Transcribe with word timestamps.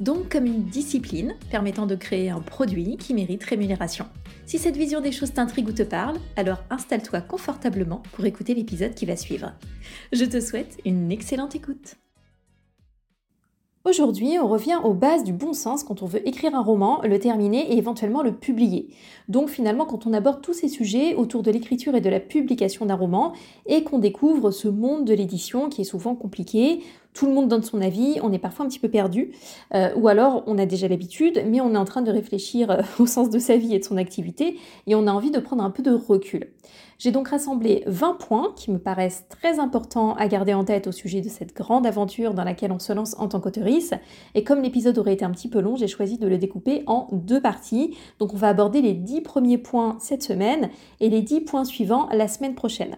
Donc 0.00 0.28
comme 0.30 0.46
une 0.46 0.62
discipline 0.62 1.34
permettant 1.50 1.86
de 1.86 1.96
créer 1.96 2.30
un 2.30 2.40
produit 2.40 2.96
qui 2.96 3.14
mérite 3.14 3.42
rémunération. 3.42 4.06
Si 4.46 4.58
cette 4.58 4.76
vision 4.76 5.00
des 5.00 5.10
choses 5.10 5.32
t'intrigue 5.32 5.68
ou 5.68 5.72
te 5.72 5.82
parle, 5.82 6.18
alors 6.36 6.62
installe-toi 6.70 7.20
confortablement 7.20 8.02
pour 8.12 8.24
écouter 8.24 8.54
l'épisode 8.54 8.94
qui 8.94 9.06
va 9.06 9.16
suivre. 9.16 9.52
Je 10.12 10.24
te 10.24 10.40
souhaite 10.40 10.78
une 10.84 11.10
excellente 11.10 11.56
écoute. 11.56 11.96
Aujourd'hui, 13.84 14.38
on 14.38 14.48
revient 14.48 14.78
aux 14.84 14.92
bases 14.92 15.24
du 15.24 15.32
bon 15.32 15.52
sens 15.54 15.82
quand 15.82 16.02
on 16.02 16.06
veut 16.06 16.26
écrire 16.28 16.54
un 16.54 16.62
roman, 16.62 17.00
le 17.02 17.18
terminer 17.18 17.72
et 17.72 17.78
éventuellement 17.78 18.22
le 18.22 18.34
publier. 18.34 18.90
Donc 19.28 19.48
finalement, 19.48 19.86
quand 19.86 20.06
on 20.06 20.12
aborde 20.12 20.42
tous 20.42 20.52
ces 20.52 20.68
sujets 20.68 21.14
autour 21.14 21.42
de 21.42 21.50
l'écriture 21.50 21.94
et 21.94 22.02
de 22.02 22.10
la 22.10 22.20
publication 22.20 22.86
d'un 22.86 22.96
roman, 22.96 23.32
et 23.66 23.84
qu'on 23.84 23.98
découvre 23.98 24.50
ce 24.50 24.68
monde 24.68 25.06
de 25.06 25.14
l'édition 25.14 25.70
qui 25.70 25.80
est 25.80 25.84
souvent 25.84 26.14
compliqué, 26.14 26.82
tout 27.18 27.26
le 27.26 27.32
monde 27.32 27.48
donne 27.48 27.64
son 27.64 27.80
avis, 27.80 28.20
on 28.22 28.32
est 28.32 28.38
parfois 28.38 28.64
un 28.64 28.68
petit 28.68 28.78
peu 28.78 28.88
perdu, 28.88 29.32
euh, 29.74 29.92
ou 29.96 30.06
alors 30.06 30.44
on 30.46 30.56
a 30.56 30.66
déjà 30.66 30.86
l'habitude, 30.86 31.42
mais 31.48 31.60
on 31.60 31.74
est 31.74 31.76
en 31.76 31.84
train 31.84 32.00
de 32.00 32.12
réfléchir 32.12 32.70
euh, 32.70 32.82
au 33.00 33.06
sens 33.06 33.28
de 33.28 33.40
sa 33.40 33.56
vie 33.56 33.74
et 33.74 33.80
de 33.80 33.84
son 33.84 33.96
activité, 33.96 34.56
et 34.86 34.94
on 34.94 35.08
a 35.08 35.10
envie 35.10 35.32
de 35.32 35.40
prendre 35.40 35.64
un 35.64 35.70
peu 35.70 35.82
de 35.82 35.90
recul. 35.90 36.46
J'ai 37.00 37.10
donc 37.10 37.28
rassemblé 37.28 37.82
20 37.86 38.18
points 38.18 38.52
qui 38.54 38.70
me 38.70 38.78
paraissent 38.78 39.24
très 39.28 39.58
importants 39.58 40.14
à 40.14 40.28
garder 40.28 40.54
en 40.54 40.64
tête 40.64 40.86
au 40.86 40.92
sujet 40.92 41.20
de 41.20 41.28
cette 41.28 41.56
grande 41.56 41.86
aventure 41.86 42.34
dans 42.34 42.44
laquelle 42.44 42.70
on 42.70 42.78
se 42.78 42.92
lance 42.92 43.16
en 43.18 43.26
tant 43.26 43.40
qu'auteurice, 43.40 43.94
et 44.36 44.44
comme 44.44 44.62
l'épisode 44.62 44.96
aurait 44.98 45.14
été 45.14 45.24
un 45.24 45.32
petit 45.32 45.48
peu 45.48 45.58
long, 45.58 45.74
j'ai 45.74 45.88
choisi 45.88 46.18
de 46.18 46.28
le 46.28 46.38
découper 46.38 46.84
en 46.86 47.08
deux 47.10 47.40
parties. 47.40 47.96
Donc 48.20 48.32
on 48.32 48.36
va 48.36 48.48
aborder 48.48 48.80
les 48.80 48.94
10 48.94 49.22
premiers 49.22 49.58
points 49.58 49.96
cette 49.98 50.22
semaine 50.22 50.70
et 51.00 51.08
les 51.08 51.22
10 51.22 51.40
points 51.40 51.64
suivants 51.64 52.08
la 52.12 52.28
semaine 52.28 52.54
prochaine. 52.54 52.96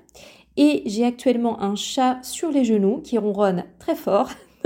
Et 0.60 0.82
j'ai 0.84 1.06
actuellement 1.06 1.62
un 1.62 1.74
chat 1.74 2.18
sur 2.22 2.50
les 2.50 2.66
genoux 2.66 3.00
qui 3.02 3.16
ronronne 3.16 3.64
très 3.78 3.94
fort. 3.96 4.28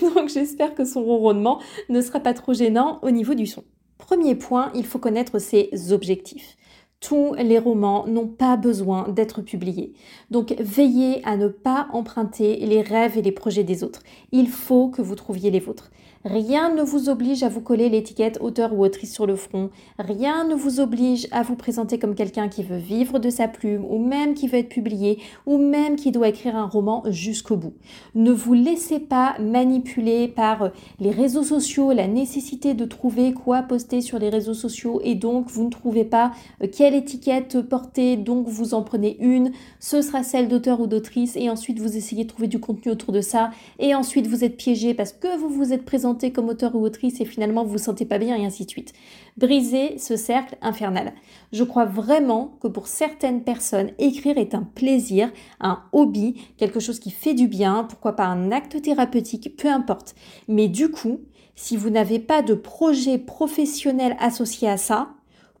Donc 0.00 0.28
j'espère 0.28 0.72
que 0.76 0.84
son 0.84 1.02
ronronnement 1.02 1.60
ne 1.88 2.00
sera 2.00 2.20
pas 2.20 2.32
trop 2.32 2.54
gênant 2.54 3.00
au 3.02 3.10
niveau 3.10 3.34
du 3.34 3.48
son. 3.48 3.64
Premier 3.98 4.36
point, 4.36 4.70
il 4.76 4.86
faut 4.86 5.00
connaître 5.00 5.40
ses 5.40 5.92
objectifs. 5.92 6.56
Tous 7.00 7.34
les 7.34 7.58
romans 7.58 8.06
n'ont 8.06 8.28
pas 8.28 8.56
besoin 8.56 9.08
d'être 9.08 9.42
publiés. 9.42 9.94
Donc 10.30 10.54
veillez 10.60 11.20
à 11.24 11.36
ne 11.36 11.48
pas 11.48 11.88
emprunter 11.92 12.64
les 12.64 12.80
rêves 12.80 13.18
et 13.18 13.22
les 13.22 13.32
projets 13.32 13.64
des 13.64 13.82
autres. 13.82 14.04
Il 14.30 14.48
faut 14.48 14.90
que 14.90 15.02
vous 15.02 15.16
trouviez 15.16 15.50
les 15.50 15.58
vôtres. 15.58 15.90
Rien 16.24 16.72
ne 16.72 16.82
vous 16.82 17.08
oblige 17.08 17.42
à 17.42 17.48
vous 17.48 17.60
coller 17.60 17.88
l'étiquette 17.88 18.38
auteur 18.40 18.72
ou 18.72 18.84
autrice 18.84 19.12
sur 19.12 19.26
le 19.26 19.34
front. 19.34 19.70
Rien 19.98 20.44
ne 20.44 20.54
vous 20.54 20.78
oblige 20.78 21.26
à 21.32 21.42
vous 21.42 21.56
présenter 21.56 21.98
comme 21.98 22.14
quelqu'un 22.14 22.48
qui 22.48 22.62
veut 22.62 22.76
vivre 22.76 23.18
de 23.18 23.28
sa 23.28 23.48
plume 23.48 23.84
ou 23.84 23.98
même 23.98 24.34
qui 24.34 24.46
veut 24.46 24.58
être 24.58 24.68
publié 24.68 25.18
ou 25.46 25.58
même 25.58 25.96
qui 25.96 26.12
doit 26.12 26.28
écrire 26.28 26.54
un 26.54 26.66
roman 26.66 27.02
jusqu'au 27.08 27.56
bout. 27.56 27.72
Ne 28.14 28.30
vous 28.30 28.54
laissez 28.54 29.00
pas 29.00 29.34
manipuler 29.40 30.28
par 30.28 30.70
les 31.00 31.10
réseaux 31.10 31.42
sociaux, 31.42 31.90
la 31.90 32.06
nécessité 32.06 32.74
de 32.74 32.84
trouver 32.84 33.32
quoi 33.32 33.62
poster 33.62 34.00
sur 34.00 34.20
les 34.20 34.28
réseaux 34.28 34.54
sociaux 34.54 35.00
et 35.02 35.16
donc 35.16 35.48
vous 35.48 35.64
ne 35.64 35.70
trouvez 35.70 36.04
pas 36.04 36.30
euh, 36.62 36.68
quelle 36.72 36.94
étiquette 36.94 37.60
porter, 37.62 38.16
donc 38.16 38.46
vous 38.46 38.74
en 38.74 38.82
prenez 38.82 39.16
une, 39.18 39.50
ce 39.80 40.00
sera 40.00 40.22
celle 40.22 40.46
d'auteur 40.46 40.80
ou 40.80 40.86
d'autrice 40.86 41.34
et 41.34 41.50
ensuite 41.50 41.80
vous 41.80 41.96
essayez 41.96 42.22
de 42.22 42.28
trouver 42.28 42.46
du 42.46 42.60
contenu 42.60 42.92
autour 42.92 43.12
de 43.12 43.20
ça 43.20 43.50
et 43.80 43.96
ensuite 43.96 44.28
vous 44.28 44.44
êtes 44.44 44.56
piégé 44.56 44.94
parce 44.94 45.12
que 45.12 45.36
vous 45.36 45.48
vous 45.48 45.72
êtes 45.72 45.84
présenté 45.84 46.11
comme 46.32 46.48
auteur 46.48 46.74
ou 46.74 46.84
autrice 46.84 47.20
et 47.20 47.24
finalement 47.24 47.64
vous 47.64 47.72
vous 47.72 47.78
sentez 47.78 48.04
pas 48.04 48.18
bien 48.18 48.36
et 48.36 48.44
ainsi 48.44 48.64
de 48.64 48.70
suite. 48.70 48.92
Brisez 49.36 49.98
ce 49.98 50.16
cercle 50.16 50.56
infernal. 50.60 51.12
Je 51.52 51.64
crois 51.64 51.84
vraiment 51.84 52.58
que 52.60 52.68
pour 52.68 52.86
certaines 52.86 53.42
personnes, 53.42 53.90
écrire 53.98 54.38
est 54.38 54.54
un 54.54 54.62
plaisir, 54.62 55.30
un 55.60 55.82
hobby, 55.92 56.34
quelque 56.56 56.80
chose 56.80 57.00
qui 57.00 57.10
fait 57.10 57.34
du 57.34 57.48
bien, 57.48 57.84
pourquoi 57.88 58.14
pas 58.14 58.26
un 58.26 58.52
acte 58.52 58.80
thérapeutique, 58.82 59.56
peu 59.56 59.68
importe. 59.68 60.14
Mais 60.48 60.68
du 60.68 60.90
coup, 60.90 61.20
si 61.54 61.76
vous 61.76 61.90
n'avez 61.90 62.18
pas 62.18 62.42
de 62.42 62.54
projet 62.54 63.18
professionnel 63.18 64.16
associé 64.18 64.68
à 64.68 64.76
ça, 64.76 65.10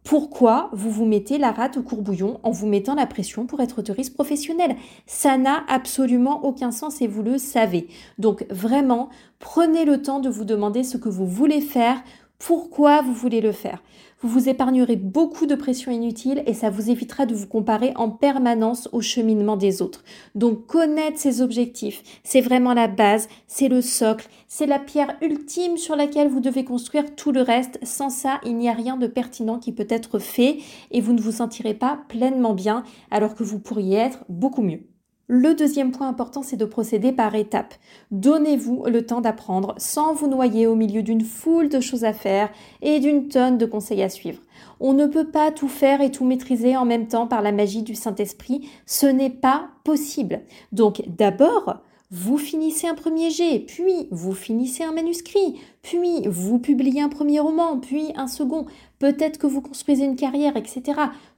pourquoi 0.04 0.68
vous 0.72 0.90
vous 0.90 1.04
mettez 1.04 1.38
la 1.38 1.52
rate 1.52 1.76
au 1.76 1.82
courbouillon 1.82 2.40
en 2.42 2.50
vous 2.50 2.66
mettant 2.66 2.94
la 2.94 3.06
pression 3.06 3.46
pour 3.46 3.60
être 3.60 3.78
autoriste 3.78 4.14
professionnel? 4.14 4.76
Ça 5.06 5.38
n'a 5.38 5.64
absolument 5.68 6.44
aucun 6.44 6.72
sens 6.72 7.00
et 7.00 7.06
vous 7.06 7.22
le 7.22 7.38
savez. 7.38 7.86
Donc 8.18 8.44
vraiment, 8.50 9.10
prenez 9.38 9.84
le 9.84 10.02
temps 10.02 10.18
de 10.18 10.28
vous 10.28 10.44
demander 10.44 10.82
ce 10.82 10.96
que 10.96 11.08
vous 11.08 11.26
voulez 11.26 11.60
faire, 11.60 12.02
pourquoi 12.44 13.02
vous 13.02 13.12
voulez 13.12 13.40
le 13.40 13.52
faire. 13.52 13.82
Vous 14.20 14.28
vous 14.28 14.48
épargnerez 14.48 14.96
beaucoup 14.96 15.46
de 15.46 15.54
pression 15.54 15.92
inutile 15.92 16.42
et 16.46 16.54
ça 16.54 16.70
vous 16.70 16.90
évitera 16.90 17.24
de 17.24 17.36
vous 17.36 17.46
comparer 17.46 17.92
en 17.94 18.10
permanence 18.10 18.88
au 18.90 19.00
cheminement 19.00 19.56
des 19.56 19.80
autres. 19.80 20.02
Donc 20.34 20.66
connaître 20.66 21.18
ses 21.18 21.40
objectifs, 21.40 22.02
c'est 22.24 22.40
vraiment 22.40 22.74
la 22.74 22.88
base, 22.88 23.28
c'est 23.46 23.68
le 23.68 23.80
socle, 23.80 24.28
c'est 24.48 24.66
la 24.66 24.80
pierre 24.80 25.16
ultime 25.22 25.76
sur 25.76 25.94
laquelle 25.94 26.28
vous 26.28 26.40
devez 26.40 26.64
construire 26.64 27.14
tout 27.14 27.30
le 27.30 27.42
reste. 27.42 27.78
Sans 27.84 28.10
ça, 28.10 28.40
il 28.44 28.56
n'y 28.56 28.68
a 28.68 28.72
rien 28.72 28.96
de 28.96 29.06
pertinent 29.06 29.60
qui 29.60 29.70
peut 29.72 29.86
être 29.88 30.18
fait 30.18 30.58
et 30.90 31.00
vous 31.00 31.12
ne 31.12 31.20
vous 31.20 31.32
sentirez 31.32 31.74
pas 31.74 32.00
pleinement 32.08 32.54
bien 32.54 32.82
alors 33.12 33.36
que 33.36 33.44
vous 33.44 33.60
pourriez 33.60 33.98
être 33.98 34.24
beaucoup 34.28 34.62
mieux. 34.62 34.91
Le 35.34 35.54
deuxième 35.54 35.92
point 35.92 36.08
important, 36.08 36.42
c'est 36.42 36.58
de 36.58 36.66
procéder 36.66 37.10
par 37.10 37.34
étapes. 37.34 37.72
Donnez-vous 38.10 38.84
le 38.84 39.06
temps 39.06 39.22
d'apprendre 39.22 39.74
sans 39.78 40.12
vous 40.12 40.28
noyer 40.28 40.66
au 40.66 40.74
milieu 40.74 41.02
d'une 41.02 41.22
foule 41.22 41.70
de 41.70 41.80
choses 41.80 42.04
à 42.04 42.12
faire 42.12 42.50
et 42.82 43.00
d'une 43.00 43.28
tonne 43.28 43.56
de 43.56 43.64
conseils 43.64 44.02
à 44.02 44.10
suivre. 44.10 44.42
On 44.78 44.92
ne 44.92 45.06
peut 45.06 45.28
pas 45.28 45.50
tout 45.50 45.68
faire 45.68 46.02
et 46.02 46.10
tout 46.10 46.26
maîtriser 46.26 46.76
en 46.76 46.84
même 46.84 47.08
temps 47.08 47.26
par 47.26 47.40
la 47.40 47.50
magie 47.50 47.82
du 47.82 47.94
Saint-Esprit. 47.94 48.68
Ce 48.84 49.06
n'est 49.06 49.30
pas 49.30 49.68
possible. 49.84 50.42
Donc 50.70 51.02
d'abord, 51.06 51.76
vous 52.10 52.36
finissez 52.36 52.86
un 52.86 52.94
premier 52.94 53.30
jet, 53.30 53.60
puis 53.60 54.08
vous 54.10 54.34
finissez 54.34 54.84
un 54.84 54.92
manuscrit, 54.92 55.58
puis 55.80 56.28
vous 56.28 56.58
publiez 56.58 57.00
un 57.00 57.08
premier 57.08 57.40
roman, 57.40 57.78
puis 57.78 58.12
un 58.16 58.26
second, 58.26 58.66
peut-être 58.98 59.38
que 59.38 59.46
vous 59.46 59.62
construisez 59.62 60.04
une 60.04 60.16
carrière, 60.16 60.58
etc 60.58 60.92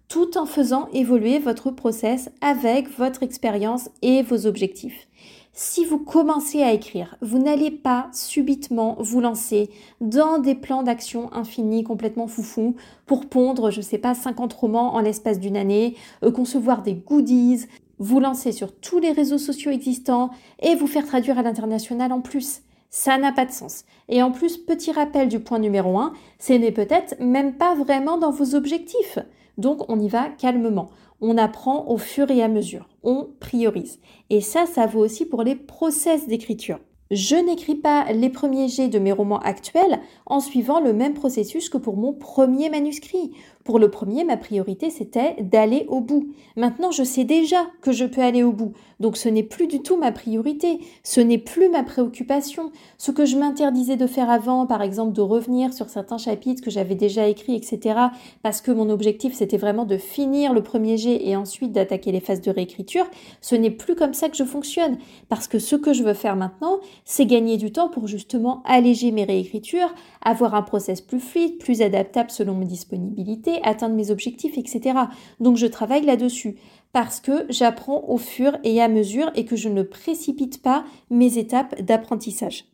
tout 0.08 0.36
en 0.36 0.46
faisant 0.46 0.88
évoluer 0.92 1.38
votre 1.38 1.70
process 1.70 2.30
avec 2.40 2.88
votre 2.98 3.22
expérience 3.22 3.88
et 4.02 4.22
vos 4.22 4.46
objectifs. 4.46 5.08
Si 5.56 5.84
vous 5.84 5.98
commencez 5.98 6.62
à 6.62 6.72
écrire, 6.72 7.16
vous 7.20 7.38
n'allez 7.38 7.70
pas 7.70 8.08
subitement 8.12 8.96
vous 8.98 9.20
lancer 9.20 9.70
dans 10.00 10.38
des 10.38 10.56
plans 10.56 10.82
d'action 10.82 11.32
infinis 11.32 11.84
complètement 11.84 12.26
foufou 12.26 12.74
pour 13.06 13.26
pondre, 13.26 13.70
je 13.70 13.80
sais 13.80 13.98
pas, 13.98 14.14
50 14.14 14.52
romans 14.52 14.94
en 14.94 15.00
l'espace 15.00 15.38
d'une 15.38 15.56
année, 15.56 15.94
euh, 16.24 16.32
concevoir 16.32 16.82
des 16.82 16.94
goodies, 16.94 17.66
vous 18.00 18.18
lancer 18.18 18.50
sur 18.50 18.74
tous 18.74 18.98
les 18.98 19.12
réseaux 19.12 19.38
sociaux 19.38 19.70
existants 19.70 20.30
et 20.60 20.74
vous 20.74 20.88
faire 20.88 21.06
traduire 21.06 21.38
à 21.38 21.42
l'international 21.42 22.12
en 22.12 22.20
plus. 22.20 22.62
Ça 22.90 23.16
n'a 23.18 23.30
pas 23.30 23.46
de 23.46 23.52
sens. 23.52 23.84
Et 24.08 24.22
en 24.22 24.32
plus, 24.32 24.56
petit 24.56 24.90
rappel 24.90 25.28
du 25.28 25.38
point 25.38 25.60
numéro 25.60 25.98
1, 25.98 26.12
ce 26.40 26.52
n'est 26.52 26.72
peut-être 26.72 27.14
même 27.20 27.54
pas 27.54 27.76
vraiment 27.76 28.18
dans 28.18 28.30
vos 28.32 28.56
objectifs. 28.56 29.18
Donc 29.58 29.90
on 29.90 30.00
y 30.00 30.08
va 30.08 30.28
calmement. 30.28 30.90
On 31.20 31.38
apprend 31.38 31.86
au 31.88 31.96
fur 31.96 32.30
et 32.30 32.42
à 32.42 32.48
mesure. 32.48 32.88
On 33.02 33.28
priorise. 33.40 34.00
Et 34.30 34.40
ça, 34.40 34.66
ça 34.66 34.86
vaut 34.86 35.00
aussi 35.00 35.24
pour 35.26 35.42
les 35.42 35.54
process 35.54 36.26
d'écriture. 36.26 36.78
Je 37.10 37.36
n'écris 37.36 37.74
pas 37.74 38.10
les 38.12 38.30
premiers 38.30 38.68
jets 38.68 38.88
de 38.88 38.98
mes 38.98 39.12
romans 39.12 39.38
actuels 39.38 40.00
en 40.26 40.40
suivant 40.40 40.80
le 40.80 40.92
même 40.92 41.14
processus 41.14 41.68
que 41.68 41.78
pour 41.78 41.96
mon 41.96 42.12
premier 42.12 42.70
manuscrit. 42.70 43.32
Pour 43.64 43.78
le 43.78 43.90
premier, 43.90 44.24
ma 44.24 44.36
priorité, 44.36 44.90
c'était 44.90 45.36
d'aller 45.40 45.86
au 45.88 46.00
bout. 46.00 46.28
Maintenant, 46.54 46.90
je 46.90 47.02
sais 47.02 47.24
déjà 47.24 47.66
que 47.80 47.92
je 47.92 48.04
peux 48.04 48.20
aller 48.20 48.42
au 48.42 48.52
bout. 48.52 48.74
Donc 49.00 49.16
ce 49.16 49.28
n'est 49.30 49.42
plus 49.42 49.66
du 49.66 49.80
tout 49.80 49.96
ma 49.96 50.12
priorité. 50.12 50.80
Ce 51.02 51.20
n'est 51.20 51.38
plus 51.38 51.70
ma 51.70 51.82
préoccupation. 51.82 52.72
Ce 52.98 53.10
que 53.10 53.24
je 53.24 53.38
m'interdisais 53.38 53.96
de 53.96 54.06
faire 54.06 54.28
avant, 54.28 54.66
par 54.66 54.82
exemple, 54.82 55.14
de 55.14 55.22
revenir 55.22 55.72
sur 55.72 55.88
certains 55.88 56.18
chapitres 56.18 56.62
que 56.62 56.70
j'avais 56.70 56.94
déjà 56.94 57.26
écrits, 57.26 57.56
etc., 57.56 57.98
parce 58.42 58.60
que 58.60 58.70
mon 58.70 58.90
objectif, 58.90 59.32
c'était 59.32 59.56
vraiment 59.56 59.86
de 59.86 59.96
finir 59.96 60.52
le 60.52 60.62
premier 60.62 60.98
jet 60.98 61.26
et 61.26 61.34
ensuite 61.34 61.72
d'attaquer 61.72 62.12
les 62.12 62.20
phases 62.20 62.42
de 62.42 62.50
réécriture, 62.50 63.06
ce 63.40 63.54
n'est 63.54 63.70
plus 63.70 63.94
comme 63.94 64.12
ça 64.12 64.28
que 64.28 64.36
je 64.36 64.44
fonctionne. 64.44 64.98
Parce 65.30 65.48
que 65.48 65.58
ce 65.58 65.76
que 65.76 65.94
je 65.94 66.02
veux 66.02 66.14
faire 66.14 66.36
maintenant, 66.36 66.80
c'est 67.06 67.24
gagner 67.24 67.56
du 67.56 67.72
temps 67.72 67.88
pour 67.88 68.08
justement 68.08 68.62
alléger 68.66 69.10
mes 69.10 69.24
réécritures, 69.24 69.94
avoir 70.22 70.54
un 70.54 70.62
process 70.62 71.00
plus 71.00 71.20
fluide, 71.20 71.56
plus 71.56 71.80
adaptable 71.80 72.30
selon 72.30 72.54
mes 72.54 72.66
disponibilités, 72.66 73.53
atteindre 73.62 73.94
mes 73.94 74.10
objectifs, 74.10 74.58
etc. 74.58 74.98
Donc 75.40 75.56
je 75.56 75.66
travaille 75.66 76.04
là-dessus 76.04 76.56
parce 76.92 77.20
que 77.20 77.46
j'apprends 77.48 78.04
au 78.08 78.18
fur 78.18 78.56
et 78.62 78.80
à 78.80 78.88
mesure 78.88 79.30
et 79.34 79.44
que 79.44 79.56
je 79.56 79.68
ne 79.68 79.82
précipite 79.82 80.62
pas 80.62 80.84
mes 81.10 81.38
étapes 81.38 81.80
d'apprentissage. 81.82 82.66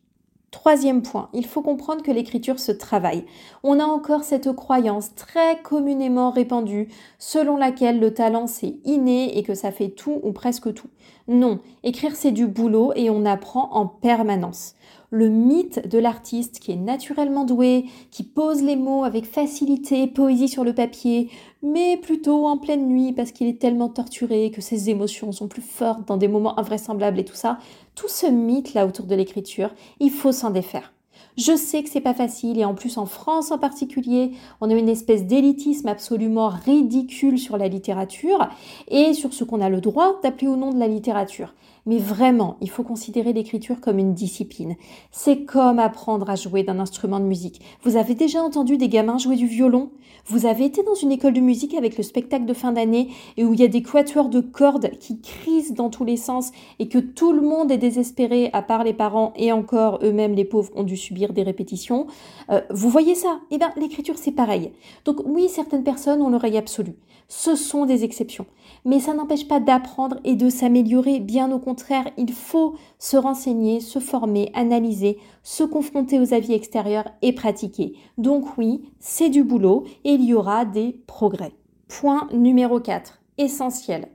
Troisième 0.51 1.01
point, 1.01 1.29
il 1.33 1.45
faut 1.45 1.61
comprendre 1.61 2.03
que 2.03 2.11
l'écriture 2.11 2.59
se 2.59 2.73
travaille. 2.73 3.23
On 3.63 3.79
a 3.79 3.85
encore 3.85 4.25
cette 4.25 4.51
croyance 4.51 5.15
très 5.15 5.61
communément 5.61 6.29
répandue 6.29 6.89
selon 7.19 7.55
laquelle 7.55 8.01
le 8.01 8.13
talent 8.13 8.47
c'est 8.47 8.75
inné 8.83 9.37
et 9.37 9.43
que 9.43 9.55
ça 9.55 9.71
fait 9.71 9.89
tout 9.89 10.19
ou 10.23 10.33
presque 10.33 10.73
tout. 10.73 10.89
Non, 11.29 11.59
écrire 11.83 12.17
c'est 12.17 12.33
du 12.33 12.47
boulot 12.47 12.91
et 12.97 13.09
on 13.09 13.25
apprend 13.25 13.71
en 13.71 13.87
permanence 13.87 14.75
le 15.11 15.27
mythe 15.27 15.87
de 15.89 15.99
l'artiste 15.99 16.59
qui 16.59 16.71
est 16.71 16.77
naturellement 16.77 17.43
doué, 17.43 17.85
qui 18.11 18.23
pose 18.23 18.63
les 18.63 18.77
mots 18.77 19.03
avec 19.03 19.25
facilité, 19.25 20.07
poésie 20.07 20.47
sur 20.47 20.63
le 20.63 20.73
papier, 20.73 21.29
mais 21.61 21.97
plutôt 21.97 22.47
en 22.47 22.57
pleine 22.57 22.87
nuit 22.87 23.11
parce 23.11 23.31
qu'il 23.31 23.47
est 23.47 23.59
tellement 23.59 23.89
torturé 23.89 24.51
que 24.51 24.61
ses 24.61 24.89
émotions 24.89 25.33
sont 25.33 25.49
plus 25.49 25.61
fortes 25.61 26.07
dans 26.07 26.15
des 26.15 26.29
moments 26.29 26.57
invraisemblables 26.57 27.19
et 27.19 27.25
tout 27.25 27.35
ça. 27.35 27.59
Tout 27.93 28.07
ce 28.07 28.25
mythe 28.25 28.73
là 28.73 28.87
autour 28.87 29.05
de 29.05 29.15
l'écriture, 29.15 29.73
il 29.99 30.11
faut 30.11 30.31
s'en 30.31 30.49
défaire. 30.49 30.93
Je 31.37 31.55
sais 31.55 31.83
que 31.83 31.89
c'est 31.89 32.01
pas 32.01 32.13
facile 32.13 32.59
et 32.59 32.65
en 32.65 32.73
plus 32.73 32.97
en 32.97 33.05
France 33.05 33.51
en 33.51 33.57
particulier, 33.57 34.31
on 34.59 34.69
a 34.69 34.73
une 34.73 34.89
espèce 34.89 35.25
d'élitisme 35.25 35.87
absolument 35.87 36.49
ridicule 36.49 37.37
sur 37.37 37.57
la 37.57 37.67
littérature 37.67 38.49
et 38.89 39.13
sur 39.13 39.33
ce 39.33 39.43
qu'on 39.43 39.61
a 39.61 39.69
le 39.69 39.81
droit 39.81 40.19
d'appeler 40.23 40.47
au 40.47 40.55
nom 40.55 40.73
de 40.73 40.79
la 40.79 40.87
littérature. 40.87 41.53
Mais 41.85 41.97
vraiment, 41.97 42.57
il 42.61 42.69
faut 42.69 42.83
considérer 42.83 43.33
l'écriture 43.33 43.81
comme 43.81 43.97
une 43.97 44.13
discipline. 44.13 44.75
C'est 45.11 45.45
comme 45.45 45.79
apprendre 45.79 46.29
à 46.29 46.35
jouer 46.35 46.63
d'un 46.63 46.79
instrument 46.79 47.19
de 47.19 47.25
musique. 47.25 47.61
Vous 47.83 47.95
avez 47.95 48.13
déjà 48.13 48.41
entendu 48.41 48.77
des 48.77 48.89
gamins 48.89 49.17
jouer 49.17 49.35
du 49.35 49.47
violon? 49.47 49.89
Vous 50.27 50.45
avez 50.45 50.65
été 50.65 50.83
dans 50.83 50.93
une 50.93 51.11
école 51.11 51.33
de 51.33 51.39
musique 51.39 51.73
avec 51.73 51.97
le 51.97 52.03
spectacle 52.03 52.45
de 52.45 52.53
fin 52.53 52.71
d'année 52.71 53.09
et 53.37 53.43
où 53.43 53.53
il 53.53 53.59
y 53.59 53.63
a 53.63 53.67
des 53.67 53.81
quatuors 53.81 54.29
de 54.29 54.39
cordes 54.39 54.91
qui 54.99 55.19
crisent 55.19 55.73
dans 55.73 55.89
tous 55.89 56.05
les 56.05 56.17
sens 56.17 56.51
et 56.77 56.87
que 56.87 56.99
tout 56.99 57.33
le 57.33 57.41
monde 57.41 57.71
est 57.71 57.79
désespéré 57.79 58.51
à 58.53 58.61
part 58.61 58.83
les 58.83 58.93
parents 58.93 59.33
et 59.35 59.51
encore 59.51 59.99
eux-mêmes 60.03 60.35
les 60.35 60.45
pauvres 60.45 60.71
ont 60.75 60.83
dû 60.83 60.97
subir 60.97 61.33
des 61.33 61.41
répétitions. 61.41 62.05
Euh, 62.51 62.61
vous 62.69 62.89
voyez 62.89 63.15
ça? 63.15 63.39
Eh 63.49 63.57
bien, 63.57 63.71
l'écriture 63.77 64.17
c'est 64.17 64.31
pareil. 64.31 64.71
Donc 65.05 65.21
oui, 65.25 65.49
certaines 65.49 65.83
personnes 65.83 66.21
ont 66.21 66.29
l'oreille 66.29 66.57
absolue. 66.57 66.95
Ce 67.27 67.55
sont 67.55 67.85
des 67.85 68.03
exceptions. 68.03 68.45
Mais 68.83 68.99
ça 68.99 69.13
n'empêche 69.13 69.47
pas 69.47 69.61
d'apprendre 69.61 70.17
et 70.25 70.35
de 70.35 70.49
s'améliorer. 70.49 71.21
Bien 71.21 71.49
au 71.51 71.59
contraire, 71.59 71.70
il 72.17 72.33
faut 72.33 72.75
se 72.99 73.17
renseigner, 73.17 73.79
se 73.79 73.99
former, 73.99 74.51
analyser, 74.53 75.17
se 75.43 75.63
confronter 75.63 76.19
aux 76.19 76.33
avis 76.33 76.53
extérieurs 76.53 77.09
et 77.21 77.33
pratiquer. 77.33 77.93
Donc 78.17 78.57
oui, 78.57 78.83
c'est 78.99 79.29
du 79.29 79.43
boulot 79.43 79.85
et 80.03 80.11
il 80.11 80.23
y 80.23 80.33
aura 80.33 80.65
des 80.65 81.01
progrès. 81.07 81.53
Point 81.87 82.27
numéro 82.31 82.79
4, 82.79 83.21
essentiel. 83.37 84.07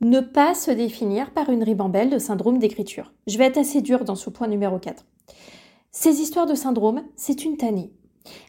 Ne 0.00 0.20
pas 0.20 0.54
se 0.54 0.70
définir 0.70 1.30
par 1.32 1.50
une 1.50 1.62
ribambelle 1.62 2.10
de 2.10 2.18
syndrome 2.18 2.58
d'écriture. 2.58 3.12
Je 3.26 3.38
vais 3.38 3.46
être 3.46 3.58
assez 3.58 3.82
dur 3.82 4.04
dans 4.04 4.16
ce 4.16 4.30
point 4.30 4.48
numéro 4.48 4.78
4. 4.78 5.04
Ces 5.92 6.20
histoires 6.20 6.46
de 6.46 6.54
syndrome, 6.54 7.02
c'est 7.16 7.44
une 7.44 7.56
tannée. 7.56 7.92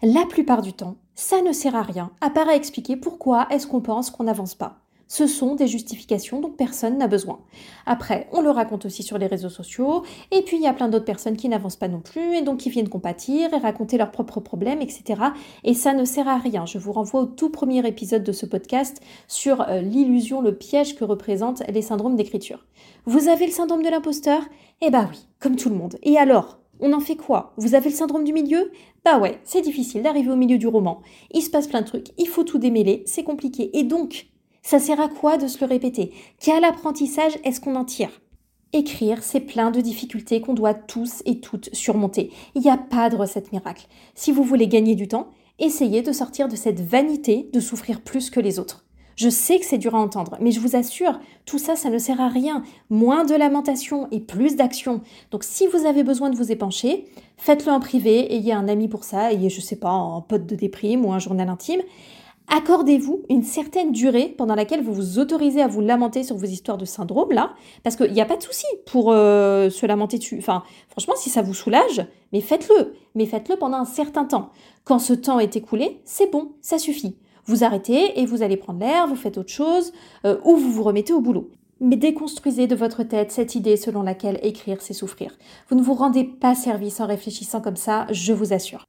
La 0.02 0.26
plupart 0.26 0.62
du 0.62 0.74
temps, 0.74 0.96
ça 1.16 1.42
ne 1.42 1.52
sert 1.52 1.76
à 1.76 1.84
rien, 1.84 2.12
à 2.22 2.30
part 2.30 2.48
à 2.48 2.56
expliquer 2.56 2.96
pourquoi 2.96 3.48
est-ce 3.50 3.68
qu'on 3.68 3.82
pense 3.82 4.10
qu'on 4.10 4.24
n'avance 4.24 4.56
pas. 4.56 4.83
Ce 5.14 5.28
sont 5.28 5.54
des 5.54 5.68
justifications 5.68 6.42
dont 6.42 6.50
personne 6.50 6.98
n'a 6.98 7.08
besoin. 7.08 7.38
Après, 7.86 8.28
on 8.32 8.42
le 8.42 8.50
raconte 8.50 8.88
aussi 8.88 9.04
sur 9.04 9.20
les 9.20 9.28
réseaux 9.28 9.48
sociaux, 9.48 10.02
et 10.32 10.42
puis 10.42 10.58
il 10.58 10.64
y 10.64 10.68
a 10.68 10.74
plein 10.74 10.90
d'autres 10.90 11.06
personnes 11.06 11.38
qui 11.38 11.48
n'avancent 11.50 11.76
pas 11.76 11.88
non 11.88 12.00
plus, 12.00 12.36
et 12.36 12.42
donc 12.42 12.58
qui 12.58 12.72
viennent 12.72 12.90
compatir 12.90 13.54
et 13.54 13.58
raconter 13.58 14.00
leurs 14.00 14.10
propres 14.10 14.40
problèmes, 14.40 14.82
etc. 14.82 15.22
Et 15.64 15.76
ça 15.76 15.94
ne 15.94 16.04
sert 16.04 16.28
à 16.28 16.40
rien. 16.40 16.66
Je 16.66 16.80
vous 16.80 16.92
renvoie 16.92 17.22
au 17.22 17.26
tout 17.28 17.52
premier 17.52 17.88
épisode 17.88 18.24
de 18.24 18.32
ce 18.32 18.48
podcast 18.48 19.02
sur 19.28 19.62
euh, 19.62 19.82
l'illusion, 19.82 20.42
le 20.42 20.56
piège 20.56 20.96
que 20.96 21.04
représentent 21.04 21.62
les 21.70 21.84
syndromes 21.84 22.16
d'écriture. 22.16 22.66
Vous 23.06 23.28
avez 23.28 23.46
le 23.46 23.52
syndrome 23.52 23.84
de 23.84 23.90
l'imposteur? 23.90 24.42
Eh 24.82 24.90
bah 24.90 25.08
oui, 25.12 25.28
comme 25.40 25.58
tout 25.58 25.70
le 25.70 25.76
monde. 25.76 25.96
Et 26.02 26.18
alors 26.18 26.58
on 26.80 26.92
en 26.92 27.00
fait 27.00 27.16
quoi? 27.16 27.54
Vous 27.58 27.76
avez 27.76 27.92
le 27.92 27.96
syndrome 27.96 28.24
du 28.24 28.34
milieu? 28.34 28.72
Bah 29.06 29.20
ouais, 29.20 29.40
c'est 29.44 29.62
difficile 29.62 30.02
d'arriver 30.02 30.32
au 30.32 30.36
milieu 30.36 30.58
du 30.58 30.66
roman. 30.66 31.02
Il 31.32 31.44
se 31.44 31.52
passe 31.52 31.68
plein 31.68 31.82
de 31.82 31.86
trucs, 31.86 32.08
il 32.18 32.28
faut 32.28 32.44
tout 32.44 32.58
démêler, 32.58 33.04
c'est 33.06 33.24
compliqué. 33.24 33.70
Et 33.78 33.84
donc, 33.84 34.33
ça 34.64 34.80
sert 34.80 35.00
à 35.00 35.10
quoi 35.10 35.38
de 35.38 35.48
se 35.48 35.60
le 35.60 35.68
répéter? 35.68 36.12
Quel 36.40 36.64
apprentissage 36.64 37.38
est-ce 37.44 37.62
qu'on 37.62 37.76
en 37.76 37.86
tire? 37.86 38.22
Écrire, 38.72 39.22
c'est 39.22 39.42
plein 39.42 39.70
de 39.70 39.82
difficultés 39.82 40.42
qu'on 40.42 40.56
doit 40.56 40.74
tous 40.74 41.22
et 41.26 41.40
toutes 41.40 41.70
surmonter. 41.74 42.32
Il 42.56 42.62
n'y 42.62 42.72
a 42.72 42.78
pas 42.78 43.10
de 43.10 43.16
recette 43.16 43.52
miracle. 43.52 43.86
Si 44.16 44.32
vous 44.32 44.44
voulez 44.44 44.68
gagner 44.68 44.96
du 44.96 45.08
temps, 45.08 45.28
essayez 45.60 46.02
de 46.02 46.12
sortir 46.12 46.48
de 46.48 46.56
cette 46.56 46.82
vanité 46.82 47.50
de 47.54 47.60
souffrir 47.60 48.02
plus 48.02 48.32
que 48.32 48.40
les 48.40 48.58
autres. 48.58 48.84
Je 49.16 49.30
sais 49.30 49.60
que 49.60 49.66
c'est 49.66 49.78
dur 49.78 49.94
à 49.94 50.00
entendre, 50.00 50.38
mais 50.40 50.50
je 50.50 50.60
vous 50.60 50.76
assure, 50.76 51.20
tout 51.46 51.60
ça, 51.60 51.76
ça 51.76 51.92
ne 51.92 52.00
sert 52.00 52.20
à 52.20 52.30
rien. 52.30 52.64
Moins 52.90 53.26
de 53.26 53.36
lamentation 53.36 54.08
et 54.10 54.20
plus 54.20 54.56
d'action. 54.56 55.02
Donc 55.30 55.44
si 55.44 55.68
vous 55.68 55.86
avez 55.86 56.04
besoin 56.04 56.32
de 56.32 56.36
vous 56.36 56.52
épancher, 56.52 57.06
faites-le 57.38 57.72
en 57.72 57.80
privé, 57.80 58.34
ayez 58.34 58.54
un 58.54 58.68
ami 58.68 58.88
pour 58.88 59.04
ça, 59.04 59.32
ayez, 59.32 59.50
je 59.50 59.62
sais 59.62 59.76
pas, 59.76 59.92
un 59.92 60.22
pote 60.22 60.48
de 60.48 60.56
déprime 60.56 61.06
ou 61.06 61.14
un 61.14 61.20
journal 61.20 61.48
intime. 61.50 61.82
Accordez-vous 62.48 63.24
une 63.30 63.44
certaine 63.44 63.92
durée 63.92 64.34
pendant 64.38 64.56
laquelle 64.56 64.84
vous 64.84 64.94
vous 64.94 65.20
autorisez 65.20 65.62
à 65.62 65.68
vous 65.68 65.82
lamenter 65.82 66.24
sur 66.24 66.36
vos 66.36 66.46
histoires 66.46 66.78
de 66.78 66.86
syndrome, 66.86 67.32
là, 67.32 67.54
parce 67.84 67.96
qu'il 67.96 68.12
n'y 68.12 68.22
a 68.22 68.26
pas 68.26 68.38
de 68.38 68.44
souci 68.44 68.66
pour 68.86 69.12
euh, 69.12 69.70
se 69.70 69.86
lamenter 69.86 70.18
dessus. 70.18 70.38
Enfin, 70.38 70.64
franchement, 70.90 71.16
si 71.16 71.30
ça 71.30 71.42
vous 71.42 71.54
soulage, 71.54 72.06
mais 72.32 72.42
faites-le. 72.42 72.94
Mais 73.16 73.26
faites-le 73.26 73.56
pendant 73.56 73.78
un 73.78 73.86
certain 73.86 74.26
temps. 74.26 74.50
Quand 74.84 75.00
ce 75.00 75.14
temps 75.14 75.40
est 75.40 75.56
écoulé, 75.56 76.02
c'est 76.04 76.32
bon, 76.32 76.52
ça 76.62 76.78
suffit. 76.78 77.16
Vous 77.46 77.64
arrêtez 77.64 78.20
et 78.20 78.26
vous 78.26 78.44
allez 78.44 78.58
prendre 78.58 78.80
l'air, 78.80 79.08
vous 79.08 79.16
faites 79.16 79.38
autre 79.38 79.52
chose, 79.52 79.92
euh, 80.26 80.38
ou 80.44 80.56
vous 80.56 80.72
vous 80.72 80.84
remettez 80.84 81.14
au 81.14 81.22
boulot. 81.22 81.50
Mais 81.80 81.96
déconstruisez 81.96 82.68
de 82.68 82.76
votre 82.76 83.04
tête 83.04 83.32
cette 83.32 83.56
idée 83.56 83.78
selon 83.78 84.04
laquelle 84.04 84.40
écrire, 84.44 84.82
c'est 84.82 84.94
souffrir. 84.94 85.36
Vous 85.70 85.76
ne 85.76 85.82
vous 85.82 85.94
rendez 85.94 86.24
pas 86.24 86.56
service 86.56 87.00
en 87.00 87.08
réfléchissant 87.08 87.62
comme 87.62 87.76
ça, 87.76 88.08
je 88.12 88.32
vous 88.32 88.54
assure. 88.54 88.86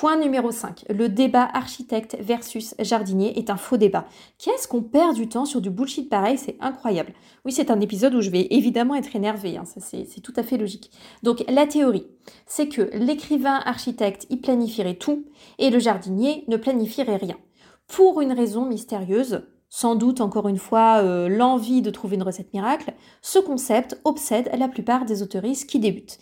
Point 0.00 0.16
numéro 0.16 0.50
5. 0.50 0.86
Le 0.90 1.08
débat 1.08 1.48
architecte 1.54 2.16
versus 2.18 2.74
jardinier 2.80 3.38
est 3.38 3.48
un 3.48 3.56
faux 3.56 3.76
débat. 3.76 4.06
Qu'est-ce 4.38 4.66
qu'on 4.66 4.82
perd 4.82 5.14
du 5.14 5.28
temps 5.28 5.44
sur 5.44 5.60
du 5.60 5.70
bullshit 5.70 6.10
pareil? 6.10 6.36
C'est 6.36 6.56
incroyable. 6.60 7.12
Oui, 7.44 7.52
c'est 7.52 7.70
un 7.70 7.80
épisode 7.80 8.12
où 8.16 8.20
je 8.20 8.30
vais 8.30 8.48
évidemment 8.50 8.96
être 8.96 9.14
énervée, 9.14 9.56
hein, 9.56 9.62
c'est 9.64 10.20
tout 10.20 10.32
à 10.34 10.42
fait 10.42 10.58
logique. 10.58 10.90
Donc 11.22 11.44
la 11.48 11.68
théorie, 11.68 12.08
c'est 12.44 12.66
que 12.66 12.90
l'écrivain 12.92 13.62
architecte, 13.64 14.26
il 14.30 14.40
planifierait 14.40 14.96
tout 14.96 15.26
et 15.60 15.70
le 15.70 15.78
jardinier 15.78 16.42
ne 16.48 16.56
planifierait 16.56 17.14
rien 17.14 17.36
pour 17.86 18.20
une 18.20 18.32
raison 18.32 18.66
mystérieuse, 18.66 19.42
sans 19.68 19.94
doute 19.94 20.20
encore 20.20 20.48
une 20.48 20.58
fois 20.58 21.02
euh, 21.02 21.28
l'envie 21.28 21.82
de 21.82 21.90
trouver 21.90 22.16
une 22.16 22.22
recette 22.24 22.52
miracle, 22.52 22.94
ce 23.22 23.38
concept 23.38 24.00
obsède 24.04 24.50
la 24.58 24.68
plupart 24.68 25.04
des 25.04 25.22
autoristes 25.22 25.68
qui 25.68 25.78
débutent. 25.78 26.18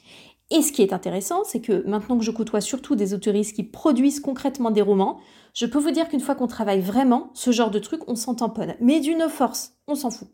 Et 0.52 0.60
ce 0.60 0.70
qui 0.70 0.82
est 0.82 0.92
intéressant, 0.92 1.44
c'est 1.44 1.62
que 1.62 1.82
maintenant 1.88 2.18
que 2.18 2.24
je 2.24 2.30
côtoie 2.30 2.60
surtout 2.60 2.94
des 2.94 3.14
autoristes 3.14 3.56
qui 3.56 3.62
produisent 3.62 4.20
concrètement 4.20 4.70
des 4.70 4.82
romans, 4.82 5.18
je 5.54 5.64
peux 5.64 5.78
vous 5.78 5.90
dire 5.90 6.10
qu'une 6.10 6.20
fois 6.20 6.34
qu'on 6.34 6.46
travaille 6.46 6.82
vraiment, 6.82 7.30
ce 7.32 7.52
genre 7.52 7.70
de 7.70 7.78
truc, 7.78 8.02
on 8.06 8.16
s'en 8.16 8.34
tamponne. 8.34 8.74
Mais 8.78 9.00
d'une 9.00 9.30
force, 9.30 9.72
on 9.88 9.94
s'en 9.94 10.10
fout. 10.10 10.28